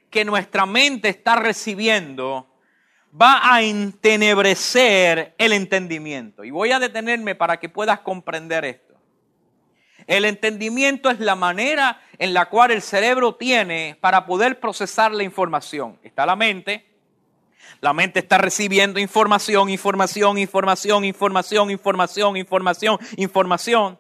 que 0.10 0.26
nuestra 0.26 0.66
mente 0.66 1.10
está 1.10 1.36
recibiendo 1.36 2.48
va 3.20 3.54
a 3.54 3.62
entenebrecer 3.62 5.34
el 5.38 5.54
entendimiento. 5.54 6.44
Y 6.44 6.52
voy 6.52 6.72
a 6.72 6.80
detenerme 6.80 7.36
para 7.36 7.58
que 7.58 7.70
puedas 7.70 8.00
comprender 8.00 8.66
esto. 8.66 8.88
El 10.06 10.24
entendimiento 10.26 11.10
es 11.10 11.20
la 11.20 11.36
manera 11.36 12.02
en 12.18 12.34
la 12.34 12.48
cual 12.48 12.72
el 12.72 12.82
cerebro 12.82 13.36
tiene 13.36 13.98
para 14.00 14.26
poder 14.26 14.60
procesar 14.60 15.12
la 15.12 15.24
información. 15.24 16.00
Está 16.02 16.26
la 16.26 16.36
mente. 16.36 16.86
La 17.82 17.94
mente 17.94 18.20
está 18.20 18.38
recibiendo 18.38 19.00
información, 19.00 19.70
información, 19.70 20.40
información, 20.40 21.04
información, 21.04 21.70
información, 21.70 22.38
información, 22.38 23.00
información. 23.18 24.00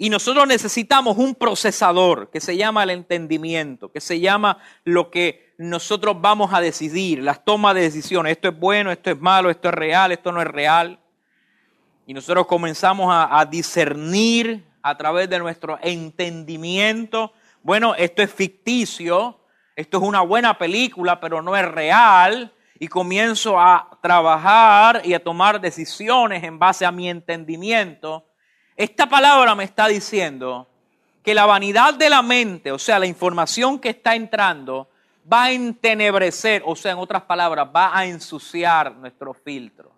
Y 0.00 0.10
nosotros 0.10 0.46
necesitamos 0.46 1.18
un 1.18 1.34
procesador 1.34 2.30
que 2.30 2.40
se 2.40 2.56
llama 2.56 2.84
el 2.84 2.90
entendimiento, 2.90 3.90
que 3.90 4.00
se 4.00 4.20
llama 4.20 4.58
lo 4.84 5.10
que 5.10 5.54
nosotros 5.58 6.20
vamos 6.20 6.54
a 6.54 6.60
decidir, 6.60 7.20
las 7.20 7.44
tomas 7.44 7.74
de 7.74 7.80
decisiones. 7.80 8.30
Esto 8.30 8.48
es 8.50 8.58
bueno, 8.58 8.92
esto 8.92 9.10
es 9.10 9.20
malo, 9.20 9.50
esto 9.50 9.68
es 9.68 9.74
real, 9.74 10.12
esto 10.12 10.30
no 10.30 10.40
es 10.40 10.46
real. 10.46 11.00
Y 12.06 12.14
nosotros 12.14 12.46
comenzamos 12.46 13.12
a, 13.12 13.40
a 13.40 13.44
discernir 13.44 14.64
a 14.82 14.96
través 14.96 15.28
de 15.28 15.40
nuestro 15.40 15.80
entendimiento. 15.82 17.32
Bueno, 17.64 17.96
esto 17.96 18.22
es 18.22 18.32
ficticio, 18.32 19.40
esto 19.74 19.98
es 19.98 20.04
una 20.04 20.20
buena 20.20 20.56
película, 20.56 21.18
pero 21.18 21.42
no 21.42 21.56
es 21.56 21.66
real. 21.66 22.52
Y 22.78 22.86
comienzo 22.86 23.58
a 23.58 23.98
trabajar 24.00 25.02
y 25.04 25.14
a 25.14 25.24
tomar 25.24 25.60
decisiones 25.60 26.44
en 26.44 26.60
base 26.60 26.86
a 26.86 26.92
mi 26.92 27.10
entendimiento 27.10 28.27
esta 28.78 29.08
palabra 29.08 29.56
me 29.56 29.64
está 29.64 29.88
diciendo 29.88 30.68
que 31.24 31.34
la 31.34 31.46
vanidad 31.46 31.94
de 31.94 32.08
la 32.08 32.22
mente, 32.22 32.70
o 32.70 32.78
sea, 32.78 33.00
la 33.00 33.06
información 33.06 33.80
que 33.80 33.88
está 33.88 34.14
entrando, 34.14 34.88
va 35.30 35.44
a 35.46 35.50
entenebrecer, 35.50 36.62
o 36.64 36.76
sea, 36.76 36.92
en 36.92 36.98
otras 36.98 37.22
palabras, 37.22 37.68
va 37.74 37.90
a 37.92 38.06
ensuciar 38.06 38.94
nuestro 38.94 39.34
filtro. 39.34 39.90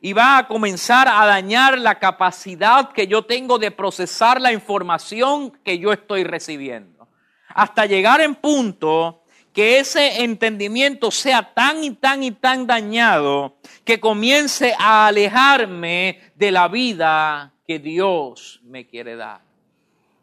Y 0.00 0.14
va 0.14 0.38
a 0.38 0.48
comenzar 0.48 1.06
a 1.06 1.24
dañar 1.26 1.78
la 1.78 2.00
capacidad 2.00 2.90
que 2.90 3.06
yo 3.06 3.24
tengo 3.24 3.56
de 3.56 3.70
procesar 3.70 4.40
la 4.40 4.52
información 4.52 5.52
que 5.64 5.78
yo 5.78 5.92
estoy 5.92 6.24
recibiendo. 6.24 7.06
Hasta 7.50 7.86
llegar 7.86 8.20
en 8.20 8.34
punto 8.34 9.22
que 9.52 9.78
ese 9.78 10.24
entendimiento 10.24 11.12
sea 11.12 11.54
tan 11.54 11.84
y 11.84 11.92
tan 11.92 12.24
y 12.24 12.32
tan 12.32 12.66
dañado 12.66 13.58
que 13.84 14.00
comience 14.00 14.74
a 14.76 15.06
alejarme 15.06 16.32
de 16.34 16.50
la 16.50 16.66
vida 16.66 17.51
que 17.66 17.78
Dios 17.78 18.60
me 18.64 18.86
quiere 18.86 19.16
dar. 19.16 19.42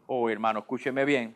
Oh, 0.08 0.30
hermano, 0.30 0.60
escúcheme 0.60 1.06
bien. 1.06 1.36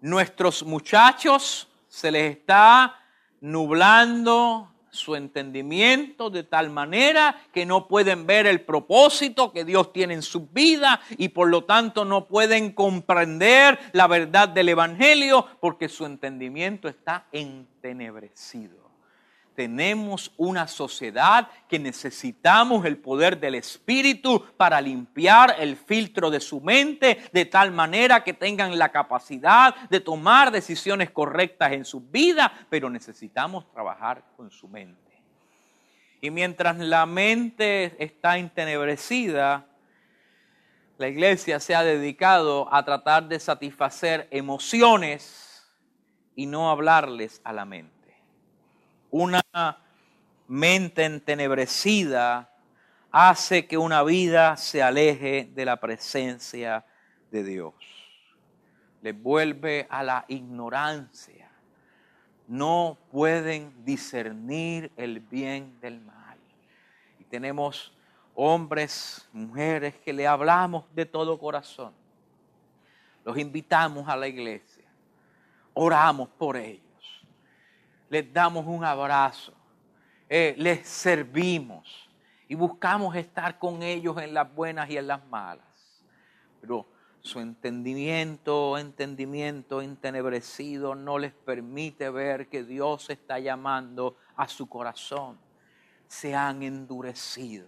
Nuestros 0.00 0.62
muchachos 0.62 1.68
se 1.88 2.10
les 2.10 2.36
está 2.36 3.00
nublando 3.40 4.70
su 4.90 5.16
entendimiento 5.16 6.30
de 6.30 6.44
tal 6.44 6.70
manera 6.70 7.42
que 7.52 7.66
no 7.66 7.88
pueden 7.88 8.26
ver 8.26 8.46
el 8.46 8.60
propósito 8.60 9.52
que 9.52 9.64
Dios 9.64 9.92
tiene 9.92 10.14
en 10.14 10.22
su 10.22 10.46
vida 10.48 11.00
y 11.18 11.30
por 11.30 11.48
lo 11.48 11.64
tanto 11.64 12.04
no 12.04 12.28
pueden 12.28 12.72
comprender 12.72 13.78
la 13.92 14.06
verdad 14.06 14.48
del 14.48 14.68
Evangelio 14.68 15.46
porque 15.60 15.88
su 15.88 16.06
entendimiento 16.06 16.88
está 16.88 17.26
entenebrecido 17.32 18.83
tenemos 19.54 20.32
una 20.36 20.66
sociedad 20.66 21.48
que 21.68 21.78
necesitamos 21.78 22.84
el 22.84 22.98
poder 22.98 23.38
del 23.38 23.54
Espíritu 23.54 24.44
para 24.56 24.80
limpiar 24.80 25.56
el 25.58 25.76
filtro 25.76 26.30
de 26.30 26.40
su 26.40 26.60
mente 26.60 27.18
de 27.32 27.44
tal 27.44 27.70
manera 27.70 28.24
que 28.24 28.32
tengan 28.34 28.78
la 28.78 28.90
capacidad 28.90 29.74
de 29.88 30.00
tomar 30.00 30.50
decisiones 30.50 31.10
correctas 31.10 31.72
en 31.72 31.84
su 31.84 32.00
vida, 32.00 32.52
pero 32.68 32.90
necesitamos 32.90 33.70
trabajar 33.70 34.24
con 34.36 34.50
su 34.50 34.68
mente. 34.68 35.00
Y 36.20 36.30
mientras 36.30 36.78
la 36.78 37.06
mente 37.06 37.94
está 38.02 38.38
entenebrecida, 38.38 39.66
la 40.96 41.08
iglesia 41.08 41.60
se 41.60 41.74
ha 41.74 41.82
dedicado 41.82 42.72
a 42.72 42.84
tratar 42.84 43.28
de 43.28 43.38
satisfacer 43.38 44.28
emociones 44.30 45.70
y 46.34 46.46
no 46.46 46.70
hablarles 46.70 47.40
a 47.44 47.52
la 47.52 47.64
mente 47.64 48.03
una 49.16 49.44
mente 50.48 51.04
entenebrecida 51.04 52.50
hace 53.12 53.64
que 53.68 53.78
una 53.78 54.02
vida 54.02 54.56
se 54.56 54.82
aleje 54.82 55.48
de 55.54 55.64
la 55.64 55.76
presencia 55.76 56.84
de 57.30 57.44
Dios. 57.44 57.74
Le 59.02 59.12
vuelve 59.12 59.86
a 59.88 60.02
la 60.02 60.24
ignorancia. 60.26 61.48
No 62.48 62.98
pueden 63.12 63.84
discernir 63.84 64.90
el 64.96 65.20
bien 65.20 65.78
del 65.80 66.00
mal. 66.00 66.36
Y 67.20 67.24
tenemos 67.24 67.96
hombres, 68.34 69.28
mujeres 69.32 69.94
que 69.94 70.12
le 70.12 70.26
hablamos 70.26 70.86
de 70.92 71.06
todo 71.06 71.38
corazón. 71.38 71.92
Los 73.24 73.38
invitamos 73.38 74.08
a 74.08 74.16
la 74.16 74.26
iglesia. 74.26 74.84
Oramos 75.72 76.28
por 76.30 76.56
ellos 76.56 76.83
les 78.14 78.32
damos 78.32 78.64
un 78.64 78.84
abrazo, 78.84 79.52
eh, 80.28 80.54
les 80.56 80.86
servimos 80.86 82.08
y 82.46 82.54
buscamos 82.54 83.16
estar 83.16 83.58
con 83.58 83.82
ellos 83.82 84.16
en 84.18 84.32
las 84.32 84.54
buenas 84.54 84.88
y 84.88 84.96
en 84.96 85.08
las 85.08 85.26
malas. 85.26 85.66
Pero 86.60 86.86
su 87.22 87.40
entendimiento, 87.40 88.78
entendimiento 88.78 89.82
entenebrecido 89.82 90.94
no 90.94 91.18
les 91.18 91.32
permite 91.32 92.08
ver 92.08 92.48
que 92.48 92.62
Dios 92.62 93.10
está 93.10 93.40
llamando 93.40 94.16
a 94.36 94.46
su 94.46 94.68
corazón. 94.68 95.36
Se 96.06 96.36
han 96.36 96.62
endurecido. 96.62 97.66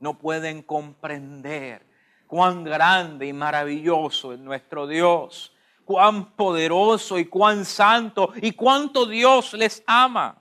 No 0.00 0.18
pueden 0.18 0.62
comprender 0.62 1.84
cuán 2.26 2.64
grande 2.64 3.26
y 3.26 3.34
maravilloso 3.34 4.32
es 4.32 4.38
nuestro 4.38 4.86
Dios, 4.86 5.54
cuán 5.88 6.32
poderoso 6.32 7.18
y 7.18 7.24
cuán 7.24 7.64
santo 7.64 8.34
y 8.42 8.52
cuánto 8.52 9.06
Dios 9.06 9.54
les 9.54 9.82
ama. 9.86 10.36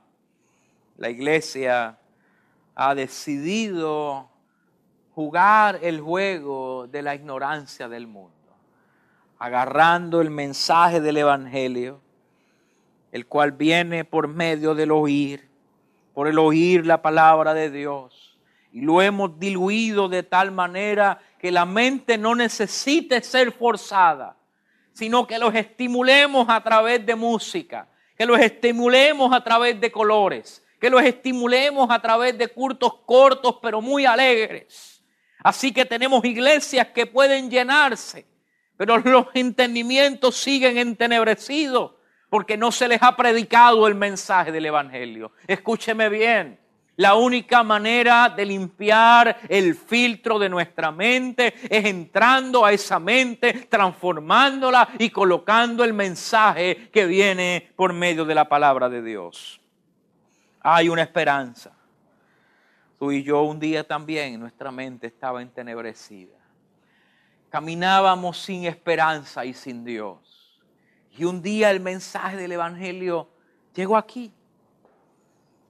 La 0.97 1.09
iglesia 1.09 1.97
ha 2.75 2.93
decidido 2.93 4.27
jugar 5.15 5.79
el 5.81 6.01
juego 6.01 6.87
de 6.87 7.01
la 7.01 7.15
ignorancia 7.15 7.87
del 7.87 8.07
mundo, 8.07 8.57
agarrando 9.39 10.19
el 10.19 10.31
mensaje 10.31 10.99
del 10.99 11.15
Evangelio, 11.15 12.01
el 13.13 13.25
cual 13.25 13.53
viene 13.53 14.03
por 14.03 14.27
medio 14.27 14.75
del 14.75 14.91
oír, 14.91 15.47
por 16.13 16.27
el 16.27 16.39
oír 16.39 16.85
la 16.85 17.01
palabra 17.01 17.53
de 17.53 17.71
Dios. 17.71 18.37
Y 18.73 18.81
lo 18.81 19.01
hemos 19.01 19.39
diluido 19.39 20.09
de 20.09 20.23
tal 20.23 20.51
manera 20.51 21.19
que 21.39 21.53
la 21.53 21.63
mente 21.63 22.17
no 22.17 22.35
necesite 22.35 23.21
ser 23.21 23.53
forzada, 23.53 24.35
sino 24.97 25.27
que 25.27 25.37
los 25.37 25.53
estimulemos 25.53 26.47
a 26.49 26.63
través 26.63 27.05
de 27.05 27.15
música, 27.15 27.87
que 28.17 28.25
los 28.25 28.39
estimulemos 28.39 29.31
a 29.31 29.43
través 29.43 29.79
de 29.79 29.91
colores, 29.91 30.65
que 30.79 30.89
los 30.89 31.03
estimulemos 31.03 31.91
a 31.91 32.01
través 32.01 32.35
de 32.37 32.47
cultos 32.47 32.93
cortos 33.05 33.57
pero 33.61 33.79
muy 33.79 34.05
alegres 34.05 34.97
Así 35.43 35.71
que 35.71 35.85
tenemos 35.85 36.25
iglesias 36.25 36.87
que 36.87 37.05
pueden 37.05 37.49
llenarse, 37.49 38.25
pero 38.75 38.97
los 38.97 39.27
entendimientos 39.33 40.35
siguen 40.35 40.77
entenebrecidos 40.77 41.93
porque 42.29 42.57
no 42.57 42.71
se 42.71 42.87
les 42.87 43.01
ha 43.01 43.15
predicado 43.15 43.87
el 43.87 43.95
mensaje 43.95 44.51
del 44.51 44.65
Evangelio. 44.65 45.31
Escúcheme 45.47 46.09
bien. 46.09 46.59
La 46.97 47.13
única 47.13 47.61
manera 47.61 48.27
de 48.27 48.43
limpiar 48.43 49.41
el 49.49 49.75
filtro 49.75 50.39
de 50.39 50.49
nuestra 50.49 50.91
mente 50.91 51.53
es 51.69 51.85
entrando 51.85 52.65
a 52.65 52.73
esa 52.73 52.99
mente, 52.99 53.67
transformándola 53.69 54.89
y 54.97 55.11
colocando 55.11 55.83
el 55.83 55.93
mensaje 55.93 56.89
que 56.91 57.05
viene 57.05 57.71
por 57.75 57.93
medio 57.93 58.25
de 58.25 58.33
la 58.33 58.49
palabra 58.49 58.89
de 58.89 59.03
Dios. 59.03 59.61
Hay 60.59 60.89
una 60.89 61.03
esperanza. 61.03 61.71
Tú 62.97 63.11
y 63.11 63.21
yo 63.21 63.43
un 63.43 63.59
día 63.59 63.83
también 63.83 64.39
nuestra 64.39 64.71
mente 64.71 65.05
estaba 65.05 65.43
entenebrecida. 65.43 66.35
Caminábamos 67.51 68.41
sin 68.41 68.65
esperanza 68.65 69.45
y 69.45 69.53
sin 69.53 69.83
Dios. 69.83 70.59
Y 71.15 71.25
un 71.25 71.43
día 71.43 71.69
el 71.69 71.79
mensaje 71.79 72.37
del 72.37 72.53
Evangelio 72.53 73.29
llegó 73.75 73.97
aquí. 73.97 74.33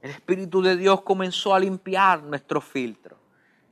El 0.00 0.10
Espíritu 0.10 0.62
de 0.62 0.76
Dios 0.76 1.02
comenzó 1.02 1.54
a 1.54 1.60
limpiar 1.60 2.22
nuestro 2.22 2.60
filtro. 2.60 3.18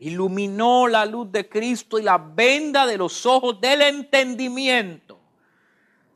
Iluminó 0.00 0.88
la 0.88 1.06
luz 1.06 1.30
de 1.32 1.48
Cristo 1.48 1.98
y 1.98 2.02
la 2.02 2.18
venda 2.18 2.86
de 2.86 2.98
los 2.98 3.24
ojos 3.24 3.60
del 3.60 3.82
entendimiento 3.82 5.18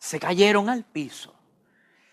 se 0.00 0.18
cayeron 0.18 0.68
al 0.68 0.84
piso. 0.84 1.34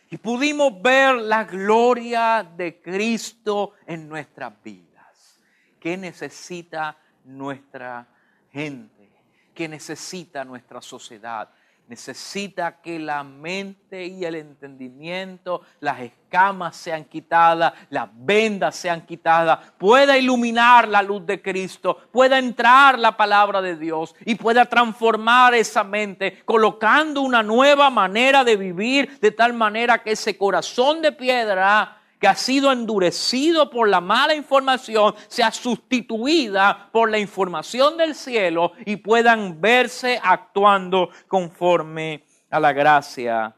Y 0.09 0.17
pudimos 0.17 0.81
ver 0.81 1.15
la 1.15 1.43
gloria 1.45 2.47
de 2.55 2.81
Cristo 2.81 3.73
en 3.85 4.07
nuestras 4.07 4.53
vidas. 4.63 5.39
¿Qué 5.79 5.97
necesita 5.97 6.97
nuestra 7.23 8.07
gente? 8.51 9.11
¿Qué 9.53 9.67
necesita 9.67 10.45
nuestra 10.45 10.81
sociedad? 10.81 11.49
Necesita 11.87 12.81
que 12.81 12.99
la 12.99 13.23
mente 13.23 14.05
y 14.05 14.25
el 14.25 14.35
entendimiento, 14.35 15.61
las 15.79 16.01
escamas 16.01 16.75
sean 16.75 17.05
quitadas, 17.05 17.71
las 17.89 18.09
vendas 18.13 18.75
sean 18.75 19.05
quitadas, 19.05 19.59
pueda 19.77 20.17
iluminar 20.17 20.85
la 20.89 21.01
luz 21.01 21.25
de 21.25 21.41
Cristo, 21.41 21.97
pueda 22.11 22.39
entrar 22.39 22.99
la 22.99 23.15
palabra 23.15 23.61
de 23.61 23.77
Dios 23.77 24.13
y 24.25 24.35
pueda 24.35 24.65
transformar 24.65 25.53
esa 25.55 25.85
mente, 25.85 26.41
colocando 26.43 27.21
una 27.21 27.41
nueva 27.41 27.89
manera 27.89 28.43
de 28.43 28.57
vivir, 28.57 29.17
de 29.21 29.31
tal 29.31 29.53
manera 29.53 30.03
que 30.03 30.11
ese 30.11 30.37
corazón 30.37 31.01
de 31.01 31.13
piedra 31.13 32.01
que 32.19 32.27
ha 32.27 32.35
sido 32.35 32.71
endurecido 32.71 33.69
por 33.69 33.87
la 33.87 34.01
mala 34.01 34.33
información 34.33 35.13
sea 35.27 35.51
sustituida 35.51 36.89
por 36.91 37.11
la 37.11 37.19
información 37.19 37.97
del 37.97 38.15
cielo 38.15 38.73
y 38.85 38.97
puedan 38.97 39.61
verse 39.61 40.19
actuando 40.23 41.09
conforme 41.27 42.23
a 42.49 42.59
la 42.59 42.73
gracia 42.73 43.55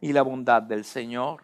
y 0.00 0.12
la 0.12 0.22
bondad 0.22 0.62
del 0.62 0.84
Señor. 0.84 1.42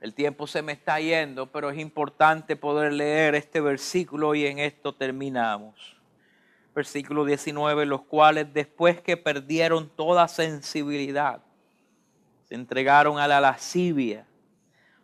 El 0.00 0.14
tiempo 0.14 0.46
se 0.46 0.62
me 0.62 0.72
está 0.72 1.00
yendo, 1.00 1.50
pero 1.50 1.70
es 1.70 1.78
importante 1.78 2.54
poder 2.54 2.92
leer 2.92 3.34
este 3.34 3.60
versículo 3.60 4.34
y 4.36 4.46
en 4.46 4.60
esto 4.60 4.94
terminamos. 4.94 5.96
Versículo 6.72 7.24
19, 7.24 7.84
los 7.86 8.02
cuales 8.02 8.54
después 8.54 9.00
que 9.00 9.16
perdieron 9.16 9.88
toda 9.88 10.28
sensibilidad, 10.28 11.42
se 12.44 12.54
entregaron 12.54 13.18
a 13.18 13.26
la 13.26 13.40
lascivia 13.40 14.27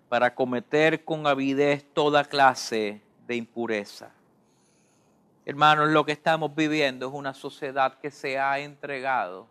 para 0.09 0.35
cometer 0.35 1.05
con 1.05 1.27
avidez 1.27 1.85
toda 1.93 2.25
clase 2.25 3.01
de 3.27 3.37
impureza. 3.37 4.11
Hermanos, 5.47 5.91
lo 5.91 6.05
que 6.05 6.13
estamos 6.13 6.55
viviendo 6.55 7.09
es 7.09 7.13
una 7.13 7.35
sociedad 7.35 7.99
que 7.99 8.11
se 8.11 8.39
ha 8.39 8.59
entregado 8.59 9.47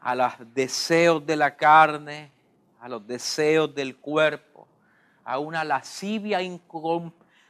a 0.00 0.14
los 0.14 0.32
deseos 0.54 1.24
de 1.24 1.36
la 1.36 1.56
carne, 1.56 2.32
a 2.80 2.88
los 2.88 3.06
deseos 3.06 3.74
del 3.74 3.96
cuerpo, 3.96 4.66
a 5.24 5.38
una 5.38 5.64
lascivia 5.64 6.40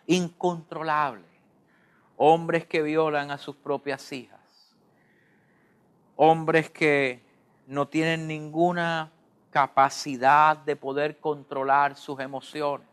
incontrolable. 0.06 1.24
Hombres 2.16 2.66
que 2.66 2.82
violan 2.82 3.30
a 3.30 3.38
sus 3.38 3.56
propias 3.56 4.10
hijas. 4.12 4.40
Hombres 6.16 6.70
que 6.70 7.22
no 7.66 7.88
tienen 7.88 8.26
ninguna 8.26 9.12
capacidad 9.56 10.54
de 10.54 10.76
poder 10.76 11.18
controlar 11.18 11.96
sus 11.96 12.20
emociones. 12.20 12.86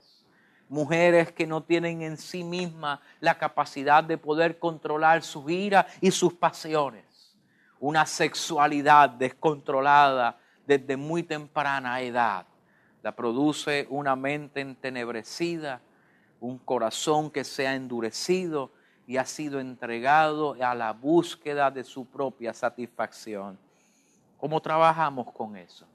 Mujeres 0.69 1.29
que 1.33 1.45
no 1.45 1.61
tienen 1.61 2.01
en 2.01 2.15
sí 2.15 2.41
mismas 2.41 3.01
la 3.19 3.37
capacidad 3.37 4.01
de 4.01 4.17
poder 4.17 4.59
controlar 4.59 5.23
su 5.23 5.49
ira 5.49 5.85
y 5.99 6.09
sus 6.09 6.33
pasiones. 6.33 7.03
Una 7.81 8.05
sexualidad 8.05 9.09
descontrolada 9.09 10.39
desde 10.65 10.95
muy 10.95 11.23
temprana 11.23 11.99
edad. 11.99 12.45
La 13.01 13.13
produce 13.13 13.85
una 13.89 14.15
mente 14.15 14.61
entenebrecida, 14.61 15.81
un 16.39 16.57
corazón 16.59 17.29
que 17.29 17.43
se 17.43 17.67
ha 17.67 17.75
endurecido 17.75 18.71
y 19.05 19.17
ha 19.17 19.25
sido 19.25 19.59
entregado 19.59 20.55
a 20.63 20.73
la 20.73 20.93
búsqueda 20.93 21.69
de 21.69 21.83
su 21.83 22.05
propia 22.05 22.53
satisfacción. 22.53 23.59
¿Cómo 24.37 24.61
trabajamos 24.61 25.29
con 25.33 25.57
eso? 25.57 25.85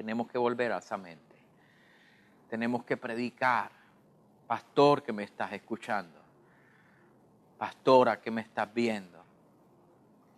Tenemos 0.00 0.28
que 0.28 0.38
volver 0.38 0.72
a 0.72 0.78
esa 0.78 0.96
mente. 0.96 1.36
Tenemos 2.48 2.84
que 2.84 2.96
predicar. 2.96 3.70
Pastor 4.46 5.02
que 5.02 5.12
me 5.12 5.24
estás 5.24 5.52
escuchando. 5.52 6.18
Pastora 7.58 8.18
que 8.18 8.30
me 8.30 8.40
estás 8.40 8.72
viendo. 8.72 9.22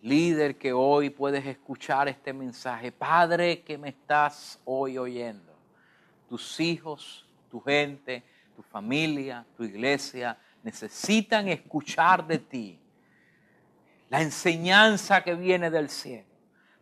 Líder 0.01 0.57
que 0.57 0.73
hoy 0.73 1.09
puedes 1.09 1.45
escuchar 1.45 2.09
este 2.09 2.33
mensaje. 2.33 2.91
Padre 2.91 3.61
que 3.61 3.77
me 3.77 3.87
estás 3.87 4.59
hoy 4.65 4.97
oyendo. 4.97 5.53
Tus 6.27 6.59
hijos, 6.59 7.25
tu 7.49 7.61
gente, 7.61 8.21
tu 8.57 8.63
familia, 8.63 9.45
tu 9.55 9.63
iglesia 9.63 10.37
necesitan 10.61 11.47
escuchar 11.47 12.27
de 12.27 12.39
ti 12.39 12.79
la 14.09 14.21
enseñanza 14.21 15.23
que 15.23 15.35
viene 15.35 15.71
del 15.71 15.87
cielo. 15.87 16.27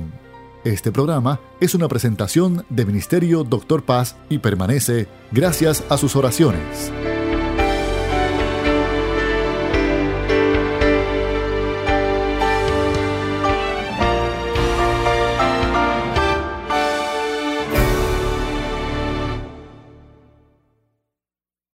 Este 0.64 0.92
programa 0.92 1.40
es 1.60 1.74
una 1.74 1.88
presentación 1.88 2.64
de 2.68 2.86
Ministerio 2.86 3.44
Doctor 3.44 3.82
Paz 3.82 4.16
y 4.28 4.38
permanece 4.38 5.08
gracias 5.32 5.82
a 5.88 5.96
sus 5.98 6.16
oraciones. 6.16 6.92